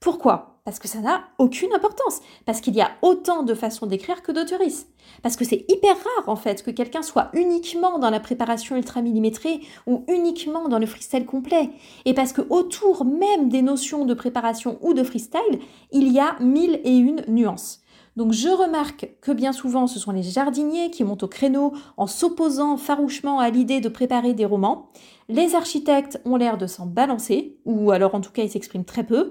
Pourquoi? 0.00 0.60
Parce 0.64 0.80
que 0.80 0.88
ça 0.88 0.98
n'a 0.98 1.22
aucune 1.38 1.72
importance. 1.72 2.20
Parce 2.44 2.60
qu'il 2.60 2.74
y 2.74 2.80
a 2.80 2.90
autant 3.02 3.44
de 3.44 3.54
façons 3.54 3.86
d'écrire 3.86 4.22
que 4.22 4.32
d'autoristes. 4.32 4.88
Parce 5.22 5.36
que 5.36 5.44
c'est 5.44 5.64
hyper 5.68 5.94
rare 5.94 6.28
en 6.28 6.36
fait 6.36 6.64
que 6.64 6.72
quelqu'un 6.72 7.02
soit 7.02 7.30
uniquement 7.32 8.00
dans 8.00 8.10
la 8.10 8.18
préparation 8.18 8.74
ultra 8.74 9.00
millimétrée 9.00 9.60
ou 9.86 10.04
uniquement 10.08 10.68
dans 10.68 10.80
le 10.80 10.86
freestyle 10.86 11.24
complet. 11.24 11.70
Et 12.04 12.14
parce 12.14 12.32
que 12.32 12.42
autour 12.50 13.04
même 13.04 13.48
des 13.48 13.62
notions 13.62 14.06
de 14.06 14.14
préparation 14.14 14.78
ou 14.80 14.92
de 14.92 15.04
freestyle, 15.04 15.60
il 15.92 16.12
y 16.12 16.18
a 16.18 16.36
mille 16.40 16.80
et 16.82 16.96
une 16.96 17.24
nuances. 17.28 17.81
Donc 18.16 18.32
je 18.32 18.48
remarque 18.48 19.16
que 19.22 19.32
bien 19.32 19.52
souvent 19.52 19.86
ce 19.86 19.98
sont 19.98 20.12
les 20.12 20.22
jardiniers 20.22 20.90
qui 20.90 21.02
montent 21.02 21.22
au 21.22 21.28
créneau 21.28 21.72
en 21.96 22.06
s'opposant 22.06 22.76
farouchement 22.76 23.38
à 23.38 23.48
l'idée 23.48 23.80
de 23.80 23.88
préparer 23.88 24.34
des 24.34 24.44
romans. 24.44 24.90
Les 25.28 25.54
architectes 25.54 26.20
ont 26.24 26.36
l'air 26.36 26.58
de 26.58 26.66
s'en 26.66 26.86
balancer, 26.86 27.58
ou 27.64 27.90
alors 27.90 28.14
en 28.14 28.20
tout 28.20 28.32
cas 28.32 28.42
ils 28.42 28.50
s'expriment 28.50 28.84
très 28.84 29.04
peu. 29.04 29.30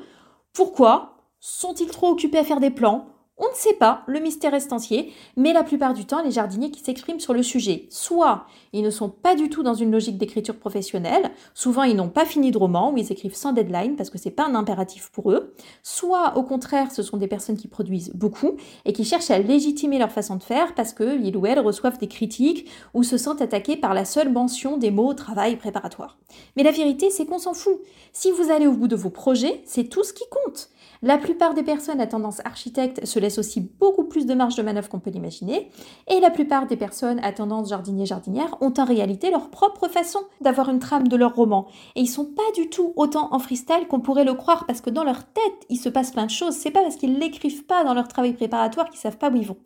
Pourquoi? 0.53 1.17
Sont-ils 1.39 1.87
trop 1.87 2.09
occupés 2.09 2.39
à 2.39 2.43
faire 2.43 2.59
des 2.59 2.71
plans? 2.71 3.05
On 3.41 3.49
ne 3.49 3.55
sait 3.55 3.73
pas, 3.73 4.03
le 4.05 4.19
mystère 4.19 4.53
est 4.53 4.71
entier, 4.71 5.11
mais 5.35 5.51
la 5.51 5.63
plupart 5.63 5.93
du 5.93 6.05
temps, 6.05 6.21
les 6.23 6.31
jardiniers 6.31 6.69
qui 6.69 6.81
s'expriment 6.81 7.19
sur 7.19 7.33
le 7.33 7.41
sujet, 7.41 7.87
soit 7.89 8.45
ils 8.71 8.83
ne 8.83 8.91
sont 8.91 9.09
pas 9.09 9.35
du 9.35 9.49
tout 9.49 9.63
dans 9.63 9.73
une 9.73 9.91
logique 9.91 10.19
d'écriture 10.19 10.55
professionnelle, 10.55 11.31
souvent 11.55 11.83
ils 11.83 11.95
n'ont 11.95 12.09
pas 12.09 12.25
fini 12.25 12.51
de 12.51 12.57
roman 12.57 12.91
ou 12.91 12.97
ils 12.97 13.11
écrivent 13.11 13.35
sans 13.35 13.51
deadline 13.51 13.95
parce 13.95 14.11
que 14.11 14.19
c'est 14.19 14.29
pas 14.29 14.45
un 14.45 14.53
impératif 14.53 15.09
pour 15.11 15.31
eux, 15.31 15.55
soit 15.81 16.37
au 16.37 16.43
contraire, 16.43 16.91
ce 16.91 17.01
sont 17.01 17.17
des 17.17 17.27
personnes 17.27 17.57
qui 17.57 17.67
produisent 17.67 18.11
beaucoup 18.13 18.57
et 18.85 18.93
qui 18.93 19.03
cherchent 19.03 19.31
à 19.31 19.39
légitimer 19.39 19.97
leur 19.97 20.11
façon 20.11 20.35
de 20.35 20.43
faire 20.43 20.75
parce 20.75 20.93
qu'ils 20.93 21.35
ou 21.35 21.45
elles 21.47 21.59
reçoivent 21.59 21.97
des 21.97 22.07
critiques 22.07 22.69
ou 22.93 23.03
se 23.03 23.17
sentent 23.17 23.41
attaqués 23.41 23.75
par 23.75 23.93
la 23.93 24.05
seule 24.05 24.31
mention 24.31 24.77
des 24.77 24.91
mots 24.91 25.13
travail 25.15 25.55
préparatoire. 25.55 26.17
Mais 26.55 26.63
la 26.63 26.71
vérité, 26.71 27.09
c'est 27.09 27.25
qu'on 27.25 27.39
s'en 27.39 27.53
fout. 27.53 27.79
Si 28.13 28.31
vous 28.31 28.51
allez 28.51 28.67
au 28.67 28.73
bout 28.73 28.87
de 28.87 28.95
vos 28.95 29.09
projets, 29.09 29.61
c'est 29.65 29.85
tout 29.85 30.03
ce 30.03 30.13
qui 30.13 30.25
compte. 30.29 30.69
La 31.03 31.17
plupart 31.17 31.55
des 31.55 31.63
personnes 31.63 31.99
à 31.99 32.05
tendance 32.05 32.41
architecte 32.45 33.05
se 33.05 33.17
laissent 33.17 33.31
laisse 33.31 33.37
aussi 33.37 33.61
beaucoup 33.61 34.03
plus 34.03 34.25
de 34.25 34.33
marge 34.33 34.55
de 34.55 34.61
manœuvre 34.61 34.89
qu'on 34.89 34.99
peut 34.99 35.09
l'imaginer. 35.09 35.69
Et 36.09 36.19
la 36.19 36.29
plupart 36.29 36.67
des 36.67 36.75
personnes 36.75 37.19
à 37.23 37.31
tendance 37.31 37.69
jardinier-jardinière 37.69 38.57
ont 38.61 38.73
en 38.77 38.83
réalité 38.83 39.31
leur 39.31 39.49
propre 39.49 39.87
façon 39.87 40.19
d'avoir 40.41 40.69
une 40.69 40.79
trame 40.79 41.07
de 41.07 41.15
leur 41.15 41.35
roman. 41.35 41.67
Et 41.95 42.01
ils 42.01 42.07
sont 42.07 42.25
pas 42.25 42.51
du 42.55 42.69
tout 42.69 42.93
autant 42.95 43.29
en 43.31 43.39
freestyle 43.39 43.87
qu'on 43.89 43.99
pourrait 43.99 44.25
le 44.25 44.33
croire 44.33 44.65
parce 44.65 44.81
que 44.81 44.89
dans 44.89 45.03
leur 45.03 45.23
tête, 45.23 45.65
il 45.69 45.77
se 45.77 45.89
passe 45.89 46.11
plein 46.11 46.25
de 46.25 46.31
choses. 46.31 46.55
C'est 46.55 46.71
pas 46.71 46.81
parce 46.81 46.95
qu'ils 46.95 47.19
l'écrivent 47.19 47.63
pas 47.65 47.83
dans 47.83 47.93
leur 47.93 48.07
travail 48.07 48.33
préparatoire 48.33 48.89
qu'ils 48.89 48.99
savent 48.99 49.17
pas 49.17 49.29
où 49.29 49.35
ils 49.35 49.47
vont. 49.47 49.57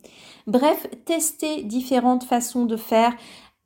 Bref, 0.46 0.86
testez 1.04 1.62
différentes 1.62 2.24
façons 2.24 2.66
de 2.66 2.76
faire. 2.76 3.12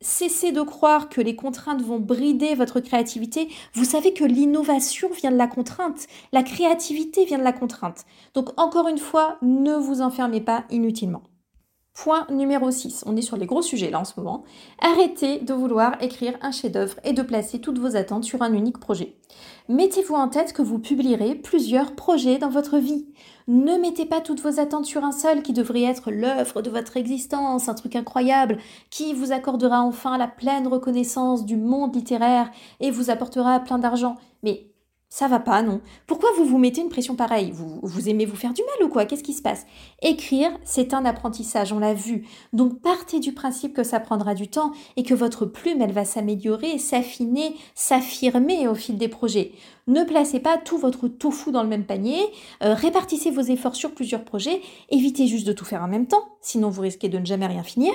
Cessez 0.01 0.51
de 0.51 0.61
croire 0.61 1.09
que 1.09 1.21
les 1.21 1.35
contraintes 1.35 1.83
vont 1.83 1.99
brider 1.99 2.55
votre 2.55 2.79
créativité. 2.79 3.49
Vous 3.73 3.85
savez 3.85 4.13
que 4.13 4.23
l'innovation 4.23 5.09
vient 5.11 5.31
de 5.31 5.37
la 5.37 5.47
contrainte, 5.47 6.07
la 6.31 6.41
créativité 6.41 7.23
vient 7.25 7.37
de 7.37 7.43
la 7.43 7.53
contrainte. 7.53 8.05
Donc 8.33 8.49
encore 8.59 8.87
une 8.87 8.97
fois, 8.97 9.37
ne 9.43 9.75
vous 9.75 10.01
enfermez 10.01 10.41
pas 10.41 10.65
inutilement. 10.71 11.21
Point 11.93 12.25
numéro 12.29 12.71
6, 12.71 13.03
on 13.05 13.17
est 13.17 13.21
sur 13.21 13.35
les 13.35 13.45
gros 13.45 13.61
sujets 13.61 13.91
là 13.91 13.99
en 13.99 14.05
ce 14.05 14.13
moment. 14.17 14.43
Arrêtez 14.81 15.39
de 15.39 15.53
vouloir 15.53 16.01
écrire 16.01 16.37
un 16.41 16.51
chef-d'œuvre 16.51 16.95
et 17.03 17.13
de 17.13 17.21
placer 17.21 17.59
toutes 17.59 17.79
vos 17.79 17.95
attentes 17.97 18.23
sur 18.23 18.41
un 18.41 18.53
unique 18.53 18.79
projet. 18.79 19.17
Mettez-vous 19.67 20.15
en 20.15 20.29
tête 20.29 20.53
que 20.53 20.61
vous 20.61 20.79
publierez 20.79 21.35
plusieurs 21.35 21.93
projets 21.93 22.37
dans 22.37 22.49
votre 22.49 22.77
vie. 22.77 23.07
Ne 23.51 23.77
mettez 23.77 24.05
pas 24.05 24.21
toutes 24.21 24.39
vos 24.39 24.61
attentes 24.61 24.85
sur 24.85 25.03
un 25.03 25.11
seul 25.11 25.43
qui 25.43 25.51
devrait 25.51 25.83
être 25.83 26.09
l'œuvre 26.09 26.61
de 26.61 26.69
votre 26.69 26.95
existence, 26.95 27.67
un 27.67 27.73
truc 27.73 27.97
incroyable, 27.97 28.59
qui 28.89 29.13
vous 29.13 29.33
accordera 29.33 29.81
enfin 29.81 30.17
la 30.17 30.29
pleine 30.29 30.69
reconnaissance 30.69 31.45
du 31.45 31.57
monde 31.57 31.93
littéraire 31.93 32.49
et 32.79 32.91
vous 32.91 33.09
apportera 33.09 33.59
plein 33.59 33.77
d'argent. 33.77 34.15
Mais 34.41 34.71
ça 35.09 35.27
va 35.27 35.41
pas, 35.41 35.63
non. 35.63 35.81
Pourquoi 36.07 36.29
vous 36.37 36.45
vous 36.45 36.57
mettez 36.57 36.79
une 36.79 36.87
pression 36.87 37.17
pareille? 37.17 37.51
Vous, 37.51 37.81
vous 37.83 38.07
aimez 38.07 38.25
vous 38.25 38.37
faire 38.37 38.53
du 38.53 38.61
mal 38.61 38.87
ou 38.87 38.89
quoi? 38.89 39.03
Qu'est-ce 39.03 39.21
qui 39.21 39.33
se 39.33 39.41
passe? 39.41 39.65
Écrire, 40.01 40.57
c'est 40.63 40.93
un 40.93 41.03
apprentissage, 41.03 41.73
on 41.73 41.79
l'a 41.79 41.93
vu. 41.93 42.25
Donc 42.53 42.79
partez 42.79 43.19
du 43.19 43.33
principe 43.33 43.73
que 43.73 43.83
ça 43.83 43.99
prendra 43.99 44.33
du 44.33 44.47
temps 44.47 44.71
et 44.95 45.03
que 45.03 45.13
votre 45.13 45.45
plume, 45.45 45.81
elle 45.81 45.91
va 45.91 46.05
s'améliorer, 46.05 46.77
s'affiner, 46.77 47.57
s'affirmer 47.75 48.69
au 48.69 48.75
fil 48.75 48.97
des 48.97 49.09
projets. 49.09 49.51
Ne 49.91 50.05
placez 50.05 50.39
pas 50.39 50.57
tout 50.57 50.77
votre 50.77 51.09
tofu 51.09 51.51
dans 51.51 51.63
le 51.63 51.67
même 51.67 51.83
panier, 51.83 52.21
euh, 52.63 52.73
répartissez 52.73 53.29
vos 53.29 53.41
efforts 53.41 53.75
sur 53.75 53.91
plusieurs 53.91 54.23
projets, 54.23 54.61
évitez 54.89 55.27
juste 55.27 55.45
de 55.45 55.51
tout 55.51 55.65
faire 55.65 55.83
en 55.83 55.89
même 55.89 56.07
temps, 56.07 56.37
sinon 56.39 56.69
vous 56.69 56.79
risquez 56.79 57.09
de 57.09 57.17
ne 57.17 57.25
jamais 57.25 57.45
rien 57.45 57.61
finir, 57.61 57.91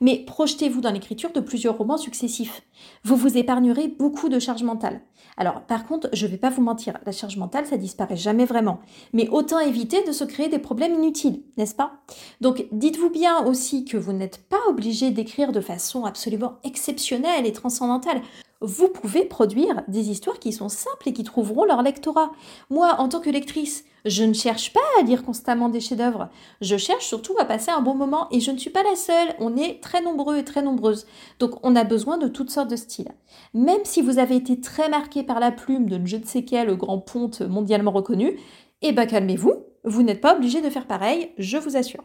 mais 0.00 0.24
projetez-vous 0.24 0.80
dans 0.80 0.92
l'écriture 0.92 1.32
de 1.32 1.40
plusieurs 1.40 1.76
romans 1.76 1.96
successifs. 1.96 2.62
Vous 3.02 3.16
vous 3.16 3.36
épargnerez 3.36 3.88
beaucoup 3.88 4.28
de 4.28 4.38
charge 4.38 4.62
mentale. 4.62 5.00
Alors 5.36 5.62
par 5.62 5.88
contre, 5.88 6.08
je 6.12 6.24
ne 6.24 6.30
vais 6.30 6.36
pas 6.36 6.50
vous 6.50 6.62
mentir, 6.62 6.98
la 7.04 7.10
charge 7.10 7.36
mentale, 7.36 7.66
ça 7.66 7.78
disparaît 7.78 8.16
jamais 8.16 8.44
vraiment, 8.44 8.78
mais 9.12 9.28
autant 9.28 9.58
éviter 9.58 10.04
de 10.04 10.12
se 10.12 10.22
créer 10.22 10.48
des 10.48 10.60
problèmes 10.60 10.94
inutiles, 10.94 11.42
n'est-ce 11.56 11.74
pas? 11.74 11.94
Donc 12.40 12.68
dites-vous 12.70 13.10
bien 13.10 13.44
aussi 13.44 13.84
que 13.84 13.96
vous 13.96 14.12
n'êtes 14.12 14.38
pas 14.48 14.60
obligé 14.68 15.10
d'écrire 15.10 15.50
de 15.50 15.60
façon 15.60 16.04
absolument 16.04 16.58
exceptionnelle 16.62 17.44
et 17.44 17.52
transcendantale 17.52 18.22
vous 18.60 18.88
pouvez 18.88 19.24
produire 19.24 19.82
des 19.88 20.10
histoires 20.10 20.38
qui 20.38 20.52
sont 20.52 20.68
simples 20.68 21.08
et 21.08 21.12
qui 21.12 21.24
trouveront 21.24 21.64
leur 21.64 21.82
lectorat. 21.82 22.30
Moi, 22.68 22.94
en 22.98 23.08
tant 23.08 23.20
que 23.20 23.30
lectrice, 23.30 23.84
je 24.04 24.22
ne 24.22 24.34
cherche 24.34 24.72
pas 24.72 24.80
à 24.98 25.02
lire 25.02 25.22
constamment 25.24 25.68
des 25.68 25.80
chefs-d'œuvre. 25.80 26.28
Je 26.60 26.76
cherche 26.76 27.06
surtout 27.06 27.34
à 27.38 27.46
passer 27.46 27.70
un 27.70 27.80
bon 27.80 27.94
moment 27.94 28.28
et 28.30 28.40
je 28.40 28.50
ne 28.50 28.58
suis 28.58 28.70
pas 28.70 28.82
la 28.82 28.96
seule. 28.96 29.34
On 29.38 29.56
est 29.56 29.82
très 29.82 30.02
nombreux 30.02 30.36
et 30.36 30.44
très 30.44 30.62
nombreuses. 30.62 31.06
Donc, 31.38 31.54
on 31.62 31.74
a 31.74 31.84
besoin 31.84 32.18
de 32.18 32.28
toutes 32.28 32.50
sortes 32.50 32.70
de 32.70 32.76
styles. 32.76 33.12
Même 33.54 33.84
si 33.84 34.02
vous 34.02 34.18
avez 34.18 34.36
été 34.36 34.60
très 34.60 34.88
marqué 34.88 35.22
par 35.22 35.40
la 35.40 35.52
plume 35.52 35.88
de 35.88 36.00
je 36.04 36.16
ne 36.16 36.24
sais 36.24 36.44
quel 36.44 36.76
grand 36.76 36.98
ponte 36.98 37.40
mondialement 37.40 37.92
reconnu, 37.92 38.38
eh 38.82 38.92
ben 38.92 39.06
calmez-vous. 39.06 39.54
Vous 39.84 40.02
n'êtes 40.02 40.20
pas 40.20 40.36
obligé 40.36 40.60
de 40.60 40.68
faire 40.68 40.86
pareil, 40.86 41.32
je 41.38 41.56
vous 41.56 41.76
assure. 41.76 42.04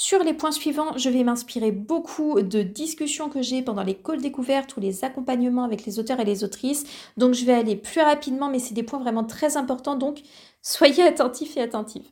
Sur 0.00 0.22
les 0.22 0.32
points 0.32 0.52
suivants, 0.52 0.96
je 0.96 1.10
vais 1.10 1.24
m'inspirer 1.24 1.72
beaucoup 1.72 2.40
de 2.40 2.62
discussions 2.62 3.28
que 3.28 3.42
j'ai 3.42 3.62
pendant 3.62 3.82
les 3.82 3.96
calls 3.96 4.22
découvertes 4.22 4.76
ou 4.76 4.80
les 4.80 5.04
accompagnements 5.04 5.64
avec 5.64 5.84
les 5.86 5.98
auteurs 5.98 6.20
et 6.20 6.24
les 6.24 6.44
autrices. 6.44 6.84
Donc 7.16 7.34
je 7.34 7.44
vais 7.44 7.54
aller 7.54 7.74
plus 7.74 8.00
rapidement, 8.00 8.48
mais 8.48 8.60
c'est 8.60 8.74
des 8.74 8.84
points 8.84 9.00
vraiment 9.00 9.24
très 9.24 9.56
importants, 9.56 9.96
donc 9.96 10.20
soyez 10.62 11.02
attentifs 11.02 11.56
et 11.56 11.62
attentives. 11.62 12.06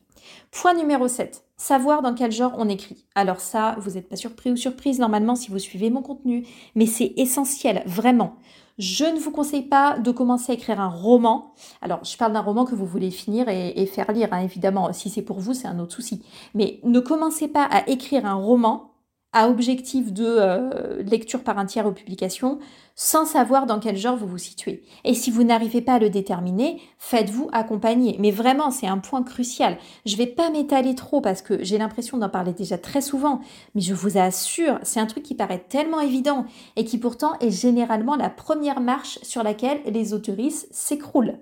Point 0.51 0.73
numéro 0.73 1.07
7. 1.07 1.45
Savoir 1.55 2.01
dans 2.01 2.13
quel 2.13 2.33
genre 2.33 2.55
on 2.57 2.67
écrit. 2.67 3.05
Alors 3.15 3.39
ça, 3.39 3.77
vous 3.79 3.91
n'êtes 3.91 4.09
pas 4.09 4.17
surpris 4.17 4.51
ou 4.51 4.57
surprise 4.57 4.99
normalement 4.99 5.37
si 5.37 5.49
vous 5.49 5.57
suivez 5.57 5.89
mon 5.89 6.01
contenu, 6.01 6.45
mais 6.75 6.87
c'est 6.87 7.13
essentiel, 7.15 7.83
vraiment. 7.85 8.35
Je 8.77 9.05
ne 9.05 9.19
vous 9.19 9.31
conseille 9.31 9.63
pas 9.63 9.97
de 9.97 10.11
commencer 10.11 10.51
à 10.51 10.55
écrire 10.55 10.79
un 10.79 10.89
roman. 10.89 11.53
Alors, 11.81 12.03
je 12.03 12.15
parle 12.15 12.33
d'un 12.33 12.41
roman 12.41 12.65
que 12.65 12.75
vous 12.75 12.85
voulez 12.85 13.09
finir 13.09 13.49
et, 13.49 13.85
faire 13.87 14.11
lire, 14.11 14.29
hein, 14.31 14.41
évidemment. 14.41 14.93
Si 14.93 15.09
c'est 15.09 15.23
pour 15.23 15.39
vous, 15.39 15.55
c'est 15.55 15.67
un 15.67 15.79
autre 15.79 15.93
souci. 15.93 16.23
Mais 16.53 16.79
ne 16.83 16.99
commencez 16.99 17.47
pas 17.47 17.63
à 17.63 17.87
écrire 17.89 18.25
un 18.25 18.35
roman 18.35 18.91
à 19.33 19.49
objectif 19.49 20.13
de 20.13 20.25
euh, 20.25 21.03
lecture 21.03 21.43
par 21.43 21.57
un 21.57 21.65
tiers 21.65 21.85
ou 21.85 21.91
publication 21.91 22.59
sans 22.99 23.25
savoir 23.25 23.67
dans 23.67 23.79
quel 23.79 23.95
genre 23.95 24.17
vous 24.17 24.25
vous 24.25 24.39
situez. 24.39 24.83
Et 25.03 25.13
si 25.13 25.29
vous 25.29 25.43
n'arrivez 25.43 25.81
pas 25.81 25.93
à 25.93 25.99
le 25.99 26.09
déterminer, 26.09 26.81
faites-vous 26.97 27.47
accompagner. 27.53 28.17
Mais 28.19 28.31
vraiment, 28.31 28.71
c'est 28.71 28.87
un 28.87 28.97
point 28.97 29.21
crucial. 29.21 29.77
Je 30.07 30.13
ne 30.13 30.17
vais 30.17 30.25
pas 30.25 30.49
m'étaler 30.49 30.95
trop 30.95 31.21
parce 31.21 31.43
que 31.43 31.63
j'ai 31.63 31.77
l'impression 31.77 32.17
d'en 32.17 32.29
parler 32.29 32.53
déjà 32.53 32.79
très 32.79 33.01
souvent, 33.01 33.41
mais 33.75 33.81
je 33.81 33.93
vous 33.93 34.17
assure, 34.17 34.79
c'est 34.81 34.99
un 34.99 35.05
truc 35.05 35.23
qui 35.23 35.35
paraît 35.35 35.63
tellement 35.69 35.99
évident 35.99 36.45
et 36.75 36.85
qui 36.85 36.97
pourtant 36.97 37.37
est 37.39 37.51
généralement 37.51 38.15
la 38.15 38.31
première 38.31 38.81
marche 38.81 39.19
sur 39.21 39.43
laquelle 39.43 39.81
les 39.85 40.13
autoristes 40.13 40.67
s'écroulent. 40.71 41.37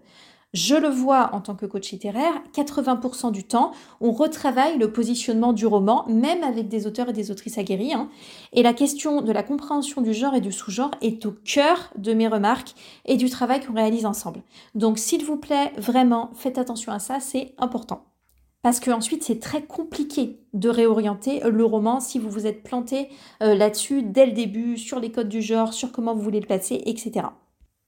Je 0.56 0.76
le 0.76 0.88
vois 0.88 1.32
en 1.34 1.42
tant 1.42 1.54
que 1.54 1.66
coach 1.66 1.92
littéraire, 1.92 2.34
80% 2.54 3.34
du 3.34 3.44
temps, 3.44 3.74
on 4.00 4.14
retravaille 4.14 4.78
le 4.78 4.90
positionnement 4.90 5.52
du 5.52 5.66
roman, 5.66 6.06
même 6.08 6.44
avec 6.46 6.70
des 6.70 6.88
auteurs 6.88 7.10
et 7.10 7.14
des 7.14 7.30
autrices 7.30 7.58
aguerris. 7.58 7.94
Hein. 7.94 8.10
Et 8.54 8.64
la 8.64 8.74
question 8.74 9.22
de 9.22 9.34
la 9.34 9.44
compréhension 9.44 10.02
du 10.02 10.14
genre 10.14 10.34
et 10.34 10.40
du 10.40 10.54
sous-genre 10.54 10.92
est 11.02 11.26
au 11.26 11.34
cœur 11.44 11.92
de 11.98 12.14
mes 12.14 12.30
remarques 12.30 12.74
et 13.04 13.18
du 13.18 13.30
travail 13.30 13.60
qu'on 13.60 13.74
réalise 13.74 14.06
ensemble. 14.06 14.44
Donc 14.76 14.98
s'il 14.98 15.26
vous 15.26 15.36
plaît, 15.36 15.74
vraiment, 15.76 16.32
faites 16.36 16.58
attention 16.58 16.94
à 16.94 17.00
ça, 17.00 17.20
c'est 17.20 17.54
important. 17.58 18.06
Parce 18.62 18.80
qu'ensuite, 18.80 19.24
c'est 19.24 19.42
très 19.42 19.62
compliqué 19.62 20.40
de 20.54 20.70
réorienter 20.70 21.42
le 21.42 21.66
roman 21.66 22.00
si 22.00 22.18
vous 22.18 22.30
vous 22.30 22.48
êtes 22.48 22.64
planté 22.64 23.10
euh, 23.44 23.56
là-dessus 23.56 24.04
dès 24.04 24.26
le 24.26 24.32
début, 24.32 24.78
sur 24.78 25.02
les 25.02 25.12
codes 25.12 25.28
du 25.28 25.42
genre, 25.42 25.74
sur 25.74 25.92
comment 25.92 26.16
vous 26.16 26.22
voulez 26.22 26.40
le 26.40 26.48
placer, 26.48 26.82
etc. 26.86 27.26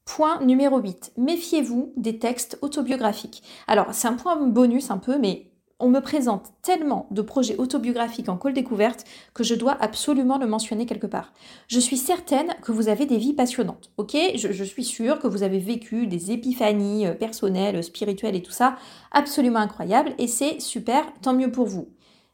Point 0.07 0.41
numéro 0.41 0.79
8. 0.79 1.11
Méfiez-vous 1.17 1.91
des 1.97 2.17
textes 2.17 2.57
autobiographiques. 2.61 3.43
Alors, 3.67 3.87
c'est 3.91 4.07
un 4.07 4.13
point 4.13 4.37
bonus 4.37 4.89
un 4.89 4.99
peu, 4.99 5.19
mais 5.19 5.51
on 5.79 5.89
me 5.89 5.99
présente 5.99 6.53
tellement 6.61 7.07
de 7.11 7.21
projets 7.21 7.57
autobiographiques 7.57 8.29
en 8.29 8.37
call 8.37 8.53
découverte 8.53 9.03
que 9.33 9.43
je 9.43 9.53
dois 9.53 9.77
absolument 9.81 10.37
le 10.37 10.47
mentionner 10.47 10.85
quelque 10.85 11.07
part. 11.07 11.33
Je 11.67 11.81
suis 11.81 11.97
certaine 11.97 12.55
que 12.61 12.71
vous 12.71 12.87
avez 12.87 13.05
des 13.05 13.17
vies 13.17 13.33
passionnantes, 13.33 13.91
ok? 13.97 14.15
Je, 14.35 14.53
je, 14.53 14.63
suis 14.63 14.85
sûre 14.85 15.19
que 15.19 15.27
vous 15.27 15.43
avez 15.43 15.59
vécu 15.59 16.07
des 16.07 16.31
épiphanies 16.31 17.05
euh, 17.05 17.13
personnelles, 17.13 17.83
spirituelles 17.83 18.37
et 18.37 18.41
tout 18.41 18.51
ça, 18.51 18.77
absolument 19.11 19.59
incroyables, 19.59 20.13
et 20.17 20.27
c'est 20.27 20.61
super, 20.61 21.05
tant 21.21 21.33
mieux 21.33 21.51
pour 21.51 21.67
vous. 21.67 21.89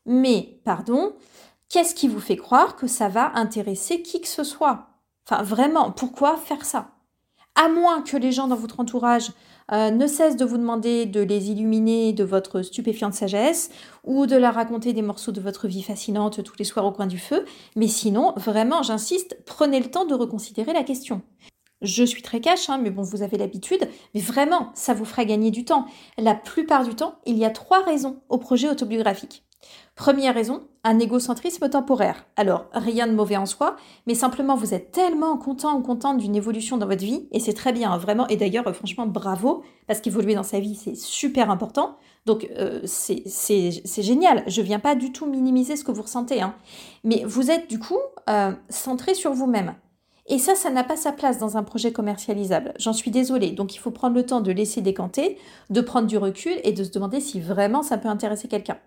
Mais, 0.06 0.60
pardon, 0.64 1.14
qu'est-ce 1.70 1.96
qui 1.96 2.08
vous 2.08 2.22
fait 2.22 2.38
croire 2.38 2.76
que 2.76 2.86
ça 2.88 3.10
va 3.10 3.32
intéresser 3.34 4.04
qui 4.04 4.22
que 4.22 4.28
ce 4.28 4.44
soit? 4.44 4.90
Enfin, 5.28 5.42
vraiment, 5.42 5.92
pourquoi 5.92 6.38
faire 6.38 6.66
ça? 6.66 6.93
À 7.56 7.70
moins 7.70 8.02
que 8.02 8.18
les 8.18 8.32
gens 8.32 8.48
dans 8.48 8.56
votre 8.56 8.80
entourage 8.80 9.32
euh, 9.72 9.92
ne 9.92 10.08
cessent 10.08 10.36
de 10.36 10.46
vous 10.46 10.58
demander 10.58 11.06
de 11.06 11.22
les 11.22 11.52
illuminer 11.52 12.14
de 12.14 12.24
votre 12.24 12.62
stupéfiante 12.62 13.14
sagesse 13.14 13.70
ou 14.04 14.26
de 14.26 14.36
leur 14.36 14.56
raconter 14.56 14.94
des 14.94 15.02
morceaux 15.02 15.32
de 15.32 15.40
votre 15.40 15.68
vie 15.68 15.84
fascinante 15.84 16.44
tous 16.44 16.56
les 16.58 16.66
soirs 16.66 16.86
au 16.86 16.92
coin 16.92 17.08
du 17.08 17.20
feu. 17.20 17.46
Mais 17.76 17.88
sinon, 17.88 18.34
vraiment, 18.36 18.84
j'insiste, 18.84 19.38
prenez 19.46 19.80
le 19.80 19.90
temps 19.90 20.06
de 20.06 20.16
reconsidérer 20.16 20.74
la 20.74 20.84
question. 20.84 21.22
Je 21.82 22.04
suis 22.04 22.22
très 22.22 22.40
cash, 22.40 22.70
hein, 22.70 22.80
mais 22.82 22.92
bon, 22.92 23.04
vous 23.04 23.24
avez 23.24 23.38
l'habitude. 23.38 23.88
Mais 24.14 24.22
vraiment, 24.22 24.72
ça 24.74 24.94
vous 24.94 25.06
fera 25.06 25.26
gagner 25.26 25.52
du 25.52 25.66
temps. 25.66 25.86
La 26.18 26.34
plupart 26.34 26.86
du 26.86 26.96
temps, 26.96 27.16
il 27.26 27.38
y 27.38 27.46
a 27.46 27.50
trois 27.50 27.84
raisons 27.84 28.22
au 28.30 28.38
projet 28.38 28.70
autobiographique. 28.70 29.44
Première 29.96 30.34
raison, 30.34 30.64
un 30.84 30.98
égocentrisme 30.98 31.70
temporaire. 31.70 32.26
Alors, 32.36 32.66
rien 32.74 33.06
de 33.06 33.14
mauvais 33.14 33.38
en 33.38 33.46
soi, 33.46 33.76
mais 34.08 34.16
simplement 34.16 34.56
vous 34.56 34.74
êtes 34.74 34.92
tellement 34.92 35.38
content 35.38 35.78
ou 35.78 35.82
contente 35.82 36.18
d'une 36.18 36.36
évolution 36.36 36.78
dans 36.78 36.88
votre 36.88 37.04
vie, 37.04 37.28
et 37.32 37.40
c'est 37.40 37.54
très 37.54 37.74
bien, 37.74 37.92
hein, 37.92 37.98
vraiment, 37.98 38.28
et 38.28 38.36
d'ailleurs, 38.36 38.68
euh, 38.68 38.74
franchement, 38.74 39.06
bravo, 39.06 39.64
parce 39.88 40.02
qu'évoluer 40.02 40.34
dans 40.34 40.44
sa 40.44 40.60
vie, 40.60 40.76
c'est 40.76 40.96
super 40.96 41.52
important. 41.52 41.98
Donc, 42.26 42.50
euh, 42.58 42.82
c'est 42.86 43.84
génial. 44.00 44.44
Je 44.48 44.62
viens 44.62 44.80
pas 44.80 44.96
du 44.96 45.12
tout 45.12 45.26
minimiser 45.26 45.76
ce 45.76 45.84
que 45.84 45.92
vous 45.92 46.02
ressentez, 46.02 46.42
hein. 46.42 46.56
mais 47.04 47.24
vous 47.26 47.52
êtes 47.52 47.70
du 47.70 47.80
coup 47.80 48.00
euh, 48.30 48.52
centré 48.70 49.14
sur 49.14 49.34
vous-même. 49.34 49.76
Et 50.28 50.40
ça, 50.40 50.56
ça 50.56 50.70
n'a 50.70 50.84
pas 50.84 50.96
sa 50.96 51.12
place 51.12 51.38
dans 51.38 51.58
un 51.58 51.64
projet 51.64 51.92
commercialisable. 51.92 52.74
J'en 52.80 52.94
suis 52.94 53.12
désolée. 53.12 53.52
Donc 53.52 53.76
il 53.76 53.80
faut 53.80 53.92
prendre 53.92 54.16
le 54.16 54.26
temps 54.26 54.42
de 54.42 54.52
laisser 54.52 54.82
décanter, 54.82 55.38
de 55.70 55.82
prendre 55.82 56.08
du 56.08 56.18
recul 56.18 56.54
et 56.64 56.72
de 56.72 56.84
se 56.84 56.92
demander 56.92 57.20
si 57.20 57.42
vraiment 57.42 57.84
ça 57.84 57.98
peut 57.98 58.08
intéresser 58.08 58.48
quelqu'un. 58.48 58.78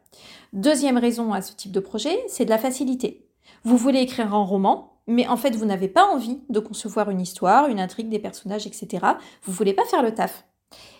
Deuxième 0.52 0.96
raison 0.96 1.32
à 1.32 1.42
ce 1.42 1.52
type 1.52 1.72
de 1.72 1.80
projet, 1.80 2.18
c'est 2.28 2.46
de 2.46 2.50
la 2.50 2.58
facilité. 2.58 3.28
Vous 3.64 3.76
voulez 3.76 4.00
écrire 4.00 4.34
un 4.34 4.44
roman, 4.44 4.98
mais 5.06 5.28
en 5.28 5.36
fait 5.36 5.54
vous 5.54 5.66
n'avez 5.66 5.88
pas 5.88 6.06
envie 6.06 6.40
de 6.48 6.60
concevoir 6.60 7.10
une 7.10 7.20
histoire, 7.20 7.68
une 7.68 7.80
intrigue, 7.80 8.08
des 8.08 8.18
personnages, 8.18 8.66
etc. 8.66 9.04
Vous 9.42 9.52
voulez 9.52 9.74
pas 9.74 9.84
faire 9.84 10.02
le 10.02 10.14
taf. 10.14 10.46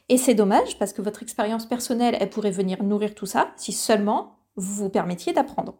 Et 0.09 0.19
c'est 0.19 0.35
dommage 0.35 0.79
parce 0.79 0.93
que 0.93 1.03
votre 1.03 1.23
expérience 1.23 1.67
personnelle, 1.67 2.17
elle 2.21 2.31
pourrait 2.31 2.51
venir 2.51 2.83
nourrir 2.83 3.15
tout 3.15 3.27
ça 3.27 3.49
si 3.57 3.73
seulement 3.73 4.39
vous 4.55 4.75
vous 4.75 4.91
permettiez 4.91 5.33
d'apprendre. 5.33 5.75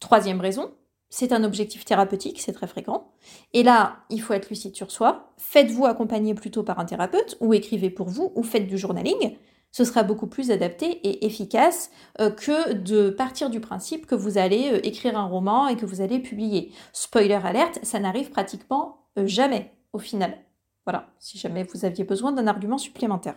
Troisième 0.00 0.40
raison, 0.40 0.70
c'est 1.10 1.32
un 1.32 1.44
objectif 1.44 1.84
thérapeutique, 1.84 2.40
c'est 2.40 2.52
très 2.52 2.68
fréquent. 2.68 3.12
Et 3.52 3.64
là, 3.64 3.98
il 4.10 4.22
faut 4.22 4.32
être 4.32 4.48
lucide 4.48 4.76
sur 4.76 4.90
soi. 4.90 5.32
Faites-vous 5.38 5.86
accompagner 5.86 6.34
plutôt 6.34 6.62
par 6.62 6.78
un 6.78 6.84
thérapeute 6.84 7.36
ou 7.40 7.52
écrivez 7.52 7.90
pour 7.90 8.08
vous 8.08 8.32
ou 8.36 8.44
faites 8.44 8.68
du 8.68 8.78
journaling. 8.78 9.36
Ce 9.72 9.84
sera 9.84 10.02
beaucoup 10.02 10.26
plus 10.26 10.50
adapté 10.50 10.86
et 10.86 11.26
efficace 11.26 11.90
euh, 12.20 12.30
que 12.30 12.72
de 12.72 13.10
partir 13.10 13.50
du 13.50 13.60
principe 13.60 14.06
que 14.06 14.14
vous 14.14 14.38
allez 14.38 14.72
euh, 14.72 14.80
écrire 14.86 15.16
un 15.16 15.26
roman 15.26 15.68
et 15.68 15.76
que 15.76 15.86
vous 15.86 16.00
allez 16.00 16.18
publier. 16.18 16.72
Spoiler 16.92 17.38
alerte, 17.44 17.78
ça 17.82 18.00
n'arrive 18.00 18.30
pratiquement 18.30 19.06
euh, 19.18 19.26
jamais 19.26 19.72
au 19.92 19.98
final. 19.98 20.36
Voilà, 20.86 21.08
si 21.18 21.38
jamais 21.38 21.64
vous 21.64 21.84
aviez 21.84 22.04
besoin 22.04 22.32
d'un 22.32 22.46
argument 22.46 22.78
supplémentaire. 22.78 23.36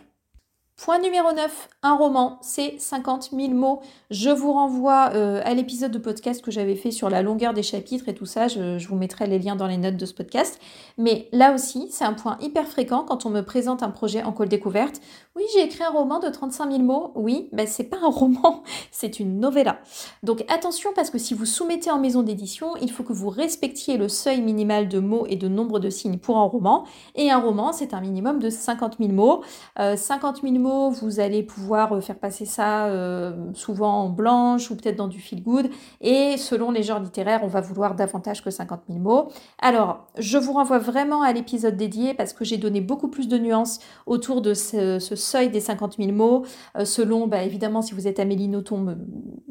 Point 0.76 0.98
numéro 0.98 1.32
9, 1.32 1.68
un 1.84 1.94
roman, 1.94 2.36
c'est 2.42 2.74
50 2.80 3.30
000 3.32 3.52
mots. 3.52 3.80
Je 4.10 4.28
vous 4.28 4.52
renvoie 4.52 5.12
euh, 5.14 5.40
à 5.44 5.54
l'épisode 5.54 5.92
de 5.92 5.98
podcast 5.98 6.44
que 6.44 6.50
j'avais 6.50 6.74
fait 6.74 6.90
sur 6.90 7.08
la 7.08 7.22
longueur 7.22 7.54
des 7.54 7.62
chapitres 7.62 8.08
et 8.08 8.14
tout 8.14 8.26
ça. 8.26 8.48
Je, 8.48 8.84
vous 8.88 8.96
mettrai 8.96 9.28
les 9.28 9.38
liens 9.38 9.54
dans 9.54 9.68
les 9.68 9.76
notes 9.76 9.96
de 9.96 10.04
ce 10.04 10.12
podcast. 10.12 10.60
Mais 10.98 11.28
là 11.30 11.54
aussi, 11.54 11.86
c'est 11.90 12.04
un 12.04 12.12
point 12.12 12.36
hyper 12.40 12.66
fréquent 12.66 13.04
quand 13.04 13.24
on 13.24 13.30
me 13.30 13.42
présente 13.42 13.84
un 13.84 13.90
projet 13.90 14.24
en 14.24 14.32
call 14.32 14.48
découverte. 14.48 15.00
Oui, 15.36 15.44
j'ai 15.54 15.62
écrit 15.62 15.84
un 15.84 15.90
roman 15.90 16.18
de 16.18 16.28
35 16.28 16.68
000 16.68 16.82
mots. 16.82 17.12
Oui, 17.14 17.48
ben 17.52 17.68
c'est 17.68 17.84
pas 17.84 17.98
un 18.02 18.10
roman, 18.10 18.64
c'est 18.90 19.20
une 19.20 19.38
novella. 19.38 19.78
Donc 20.24 20.44
attention 20.48 20.90
parce 20.92 21.08
que 21.08 21.18
si 21.18 21.34
vous 21.34 21.46
soumettez 21.46 21.92
en 21.92 22.00
maison 22.00 22.24
d'édition, 22.24 22.76
il 22.82 22.90
faut 22.90 23.04
que 23.04 23.12
vous 23.12 23.30
respectiez 23.30 23.96
le 23.96 24.08
seuil 24.08 24.42
minimal 24.42 24.88
de 24.88 24.98
mots 24.98 25.24
et 25.28 25.36
de 25.36 25.46
nombre 25.46 25.78
de 25.78 25.88
signes 25.88 26.18
pour 26.18 26.36
un 26.36 26.44
roman. 26.44 26.84
Et 27.14 27.30
un 27.30 27.38
roman, 27.38 27.72
c'est 27.72 27.94
un 27.94 28.00
minimum 28.00 28.40
de 28.40 28.50
50 28.50 28.96
000 28.98 29.12
mots. 29.12 29.42
50 29.76 30.42
000 30.42 30.54
mots 30.54 30.63
vous 30.64 31.20
allez 31.20 31.42
pouvoir 31.42 31.92
euh, 31.92 32.00
faire 32.00 32.18
passer 32.18 32.44
ça 32.44 32.86
euh, 32.86 33.32
souvent 33.54 34.04
en 34.04 34.08
blanche 34.08 34.70
ou 34.70 34.76
peut-être 34.76 34.96
dans 34.96 35.08
du 35.08 35.20
feel 35.20 35.42
good. 35.42 35.68
Et 36.00 36.36
selon 36.36 36.70
les 36.70 36.82
genres 36.82 37.00
littéraires, 37.00 37.40
on 37.42 37.48
va 37.48 37.60
vouloir 37.60 37.94
davantage 37.94 38.42
que 38.42 38.50
50 38.50 38.82
000 38.88 39.00
mots. 39.00 39.28
Alors, 39.60 40.06
je 40.18 40.38
vous 40.38 40.52
renvoie 40.52 40.78
vraiment 40.78 41.22
à 41.22 41.32
l'épisode 41.32 41.76
dédié 41.76 42.14
parce 42.14 42.32
que 42.32 42.44
j'ai 42.44 42.56
donné 42.56 42.80
beaucoup 42.80 43.08
plus 43.08 43.28
de 43.28 43.38
nuances 43.38 43.78
autour 44.06 44.42
de 44.42 44.54
ce, 44.54 44.98
seuil 44.98 45.50
des 45.50 45.60
50 45.60 45.96
000 45.98 46.12
mots. 46.12 46.44
Euh, 46.76 46.84
selon, 46.84 47.26
bah, 47.26 47.42
évidemment, 47.42 47.82
si 47.82 47.94
vous 47.94 48.08
êtes 48.08 48.18
Amélie 48.18 48.48
Nothomb, 48.48 48.96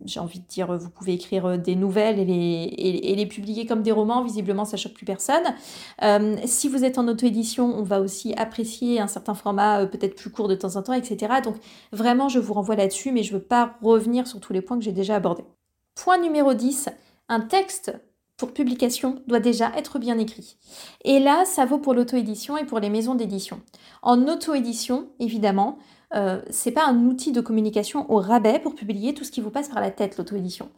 j'ai 0.05 0.20
envie 0.20 0.39
de 0.39 0.48
dire, 0.48 0.77
vous 0.77 0.89
pouvez 0.89 1.13
écrire 1.13 1.58
des 1.58 1.75
nouvelles 1.75 2.20
et 2.20 2.25
les, 2.25 2.74
et, 2.77 3.15
les 3.15 3.25
publier 3.25 3.65
comme 3.65 3.84
des 3.84 3.91
romans. 3.91 4.24
Visiblement, 4.24 4.65
ça 4.65 4.77
choque 4.77 4.93
plus 4.93 5.05
personne. 5.05 5.43
si 6.46 6.67
vous 6.67 6.84
êtes 6.84 6.98
en 6.98 7.08
auto-édition, 7.08 7.65
on 7.77 7.84
va 7.84 8.01
aussi 8.01 8.34
apprécier 8.36 9.00
un 9.00 9.08
certain 9.08 9.34
format 9.34 9.86
peut-être 9.86 10.15
plus 10.15 10.29
court 10.29 10.48
de 10.48 10.55
temps 10.55 10.75
en 10.75 10.82
temps, 10.82 10.93
Donc 11.44 11.56
vraiment, 11.92 12.30
je 12.30 12.40
vous 12.40 12.54
renvoie 12.54 12.76
là-dessus, 12.76 13.12
mais 13.12 13.24
je 13.24 13.34
ne 13.34 13.40
veux 13.40 13.44
pas 13.44 13.76
revenir 13.82 14.28
sur 14.28 14.40
tous 14.40 14.54
les 14.54 14.62
points 14.62 14.78
que 14.78 14.84
j'ai 14.84 14.92
déjà 14.92 15.16
abordés. 15.16 15.46
Point 15.96 16.18
numéro 16.18 16.54
10, 16.54 16.90
un 17.30 17.40
texte 17.40 17.94
pour 18.38 18.52
publication 18.52 19.22
doit 19.28 19.40
déjà 19.40 19.72
être 19.78 20.00
bien 20.00 20.18
écrit. 20.18 20.58
Et 21.06 21.20
là, 21.20 21.46
ça 21.46 21.66
vaut 21.66 21.78
pour 21.78 21.94
l'auto-édition 21.94 22.58
et 22.58 22.66
pour 22.66 22.80
les 22.80 22.90
maisons 22.90 23.16
d'édition. 23.16 23.62
En 24.02 24.28
auto-édition, 24.28 25.08
évidemment, 25.20 25.78
euh, 26.16 26.42
c'est 26.50 26.72
pas 26.72 26.86
un 26.86 27.06
outil 27.06 27.32
de 27.32 27.42
communication 27.42 28.12
au 28.12 28.18
rabais 28.18 28.60
pour 28.60 28.76
publier 28.76 29.14
tout 29.14 29.24
ce 29.24 29.32
qui 29.32 29.42
vous 29.42 29.50
passe 29.50 29.70
par 29.70 29.82
la 29.82 29.92
tête, 29.92 30.18
l'auto-édition. 30.18 30.70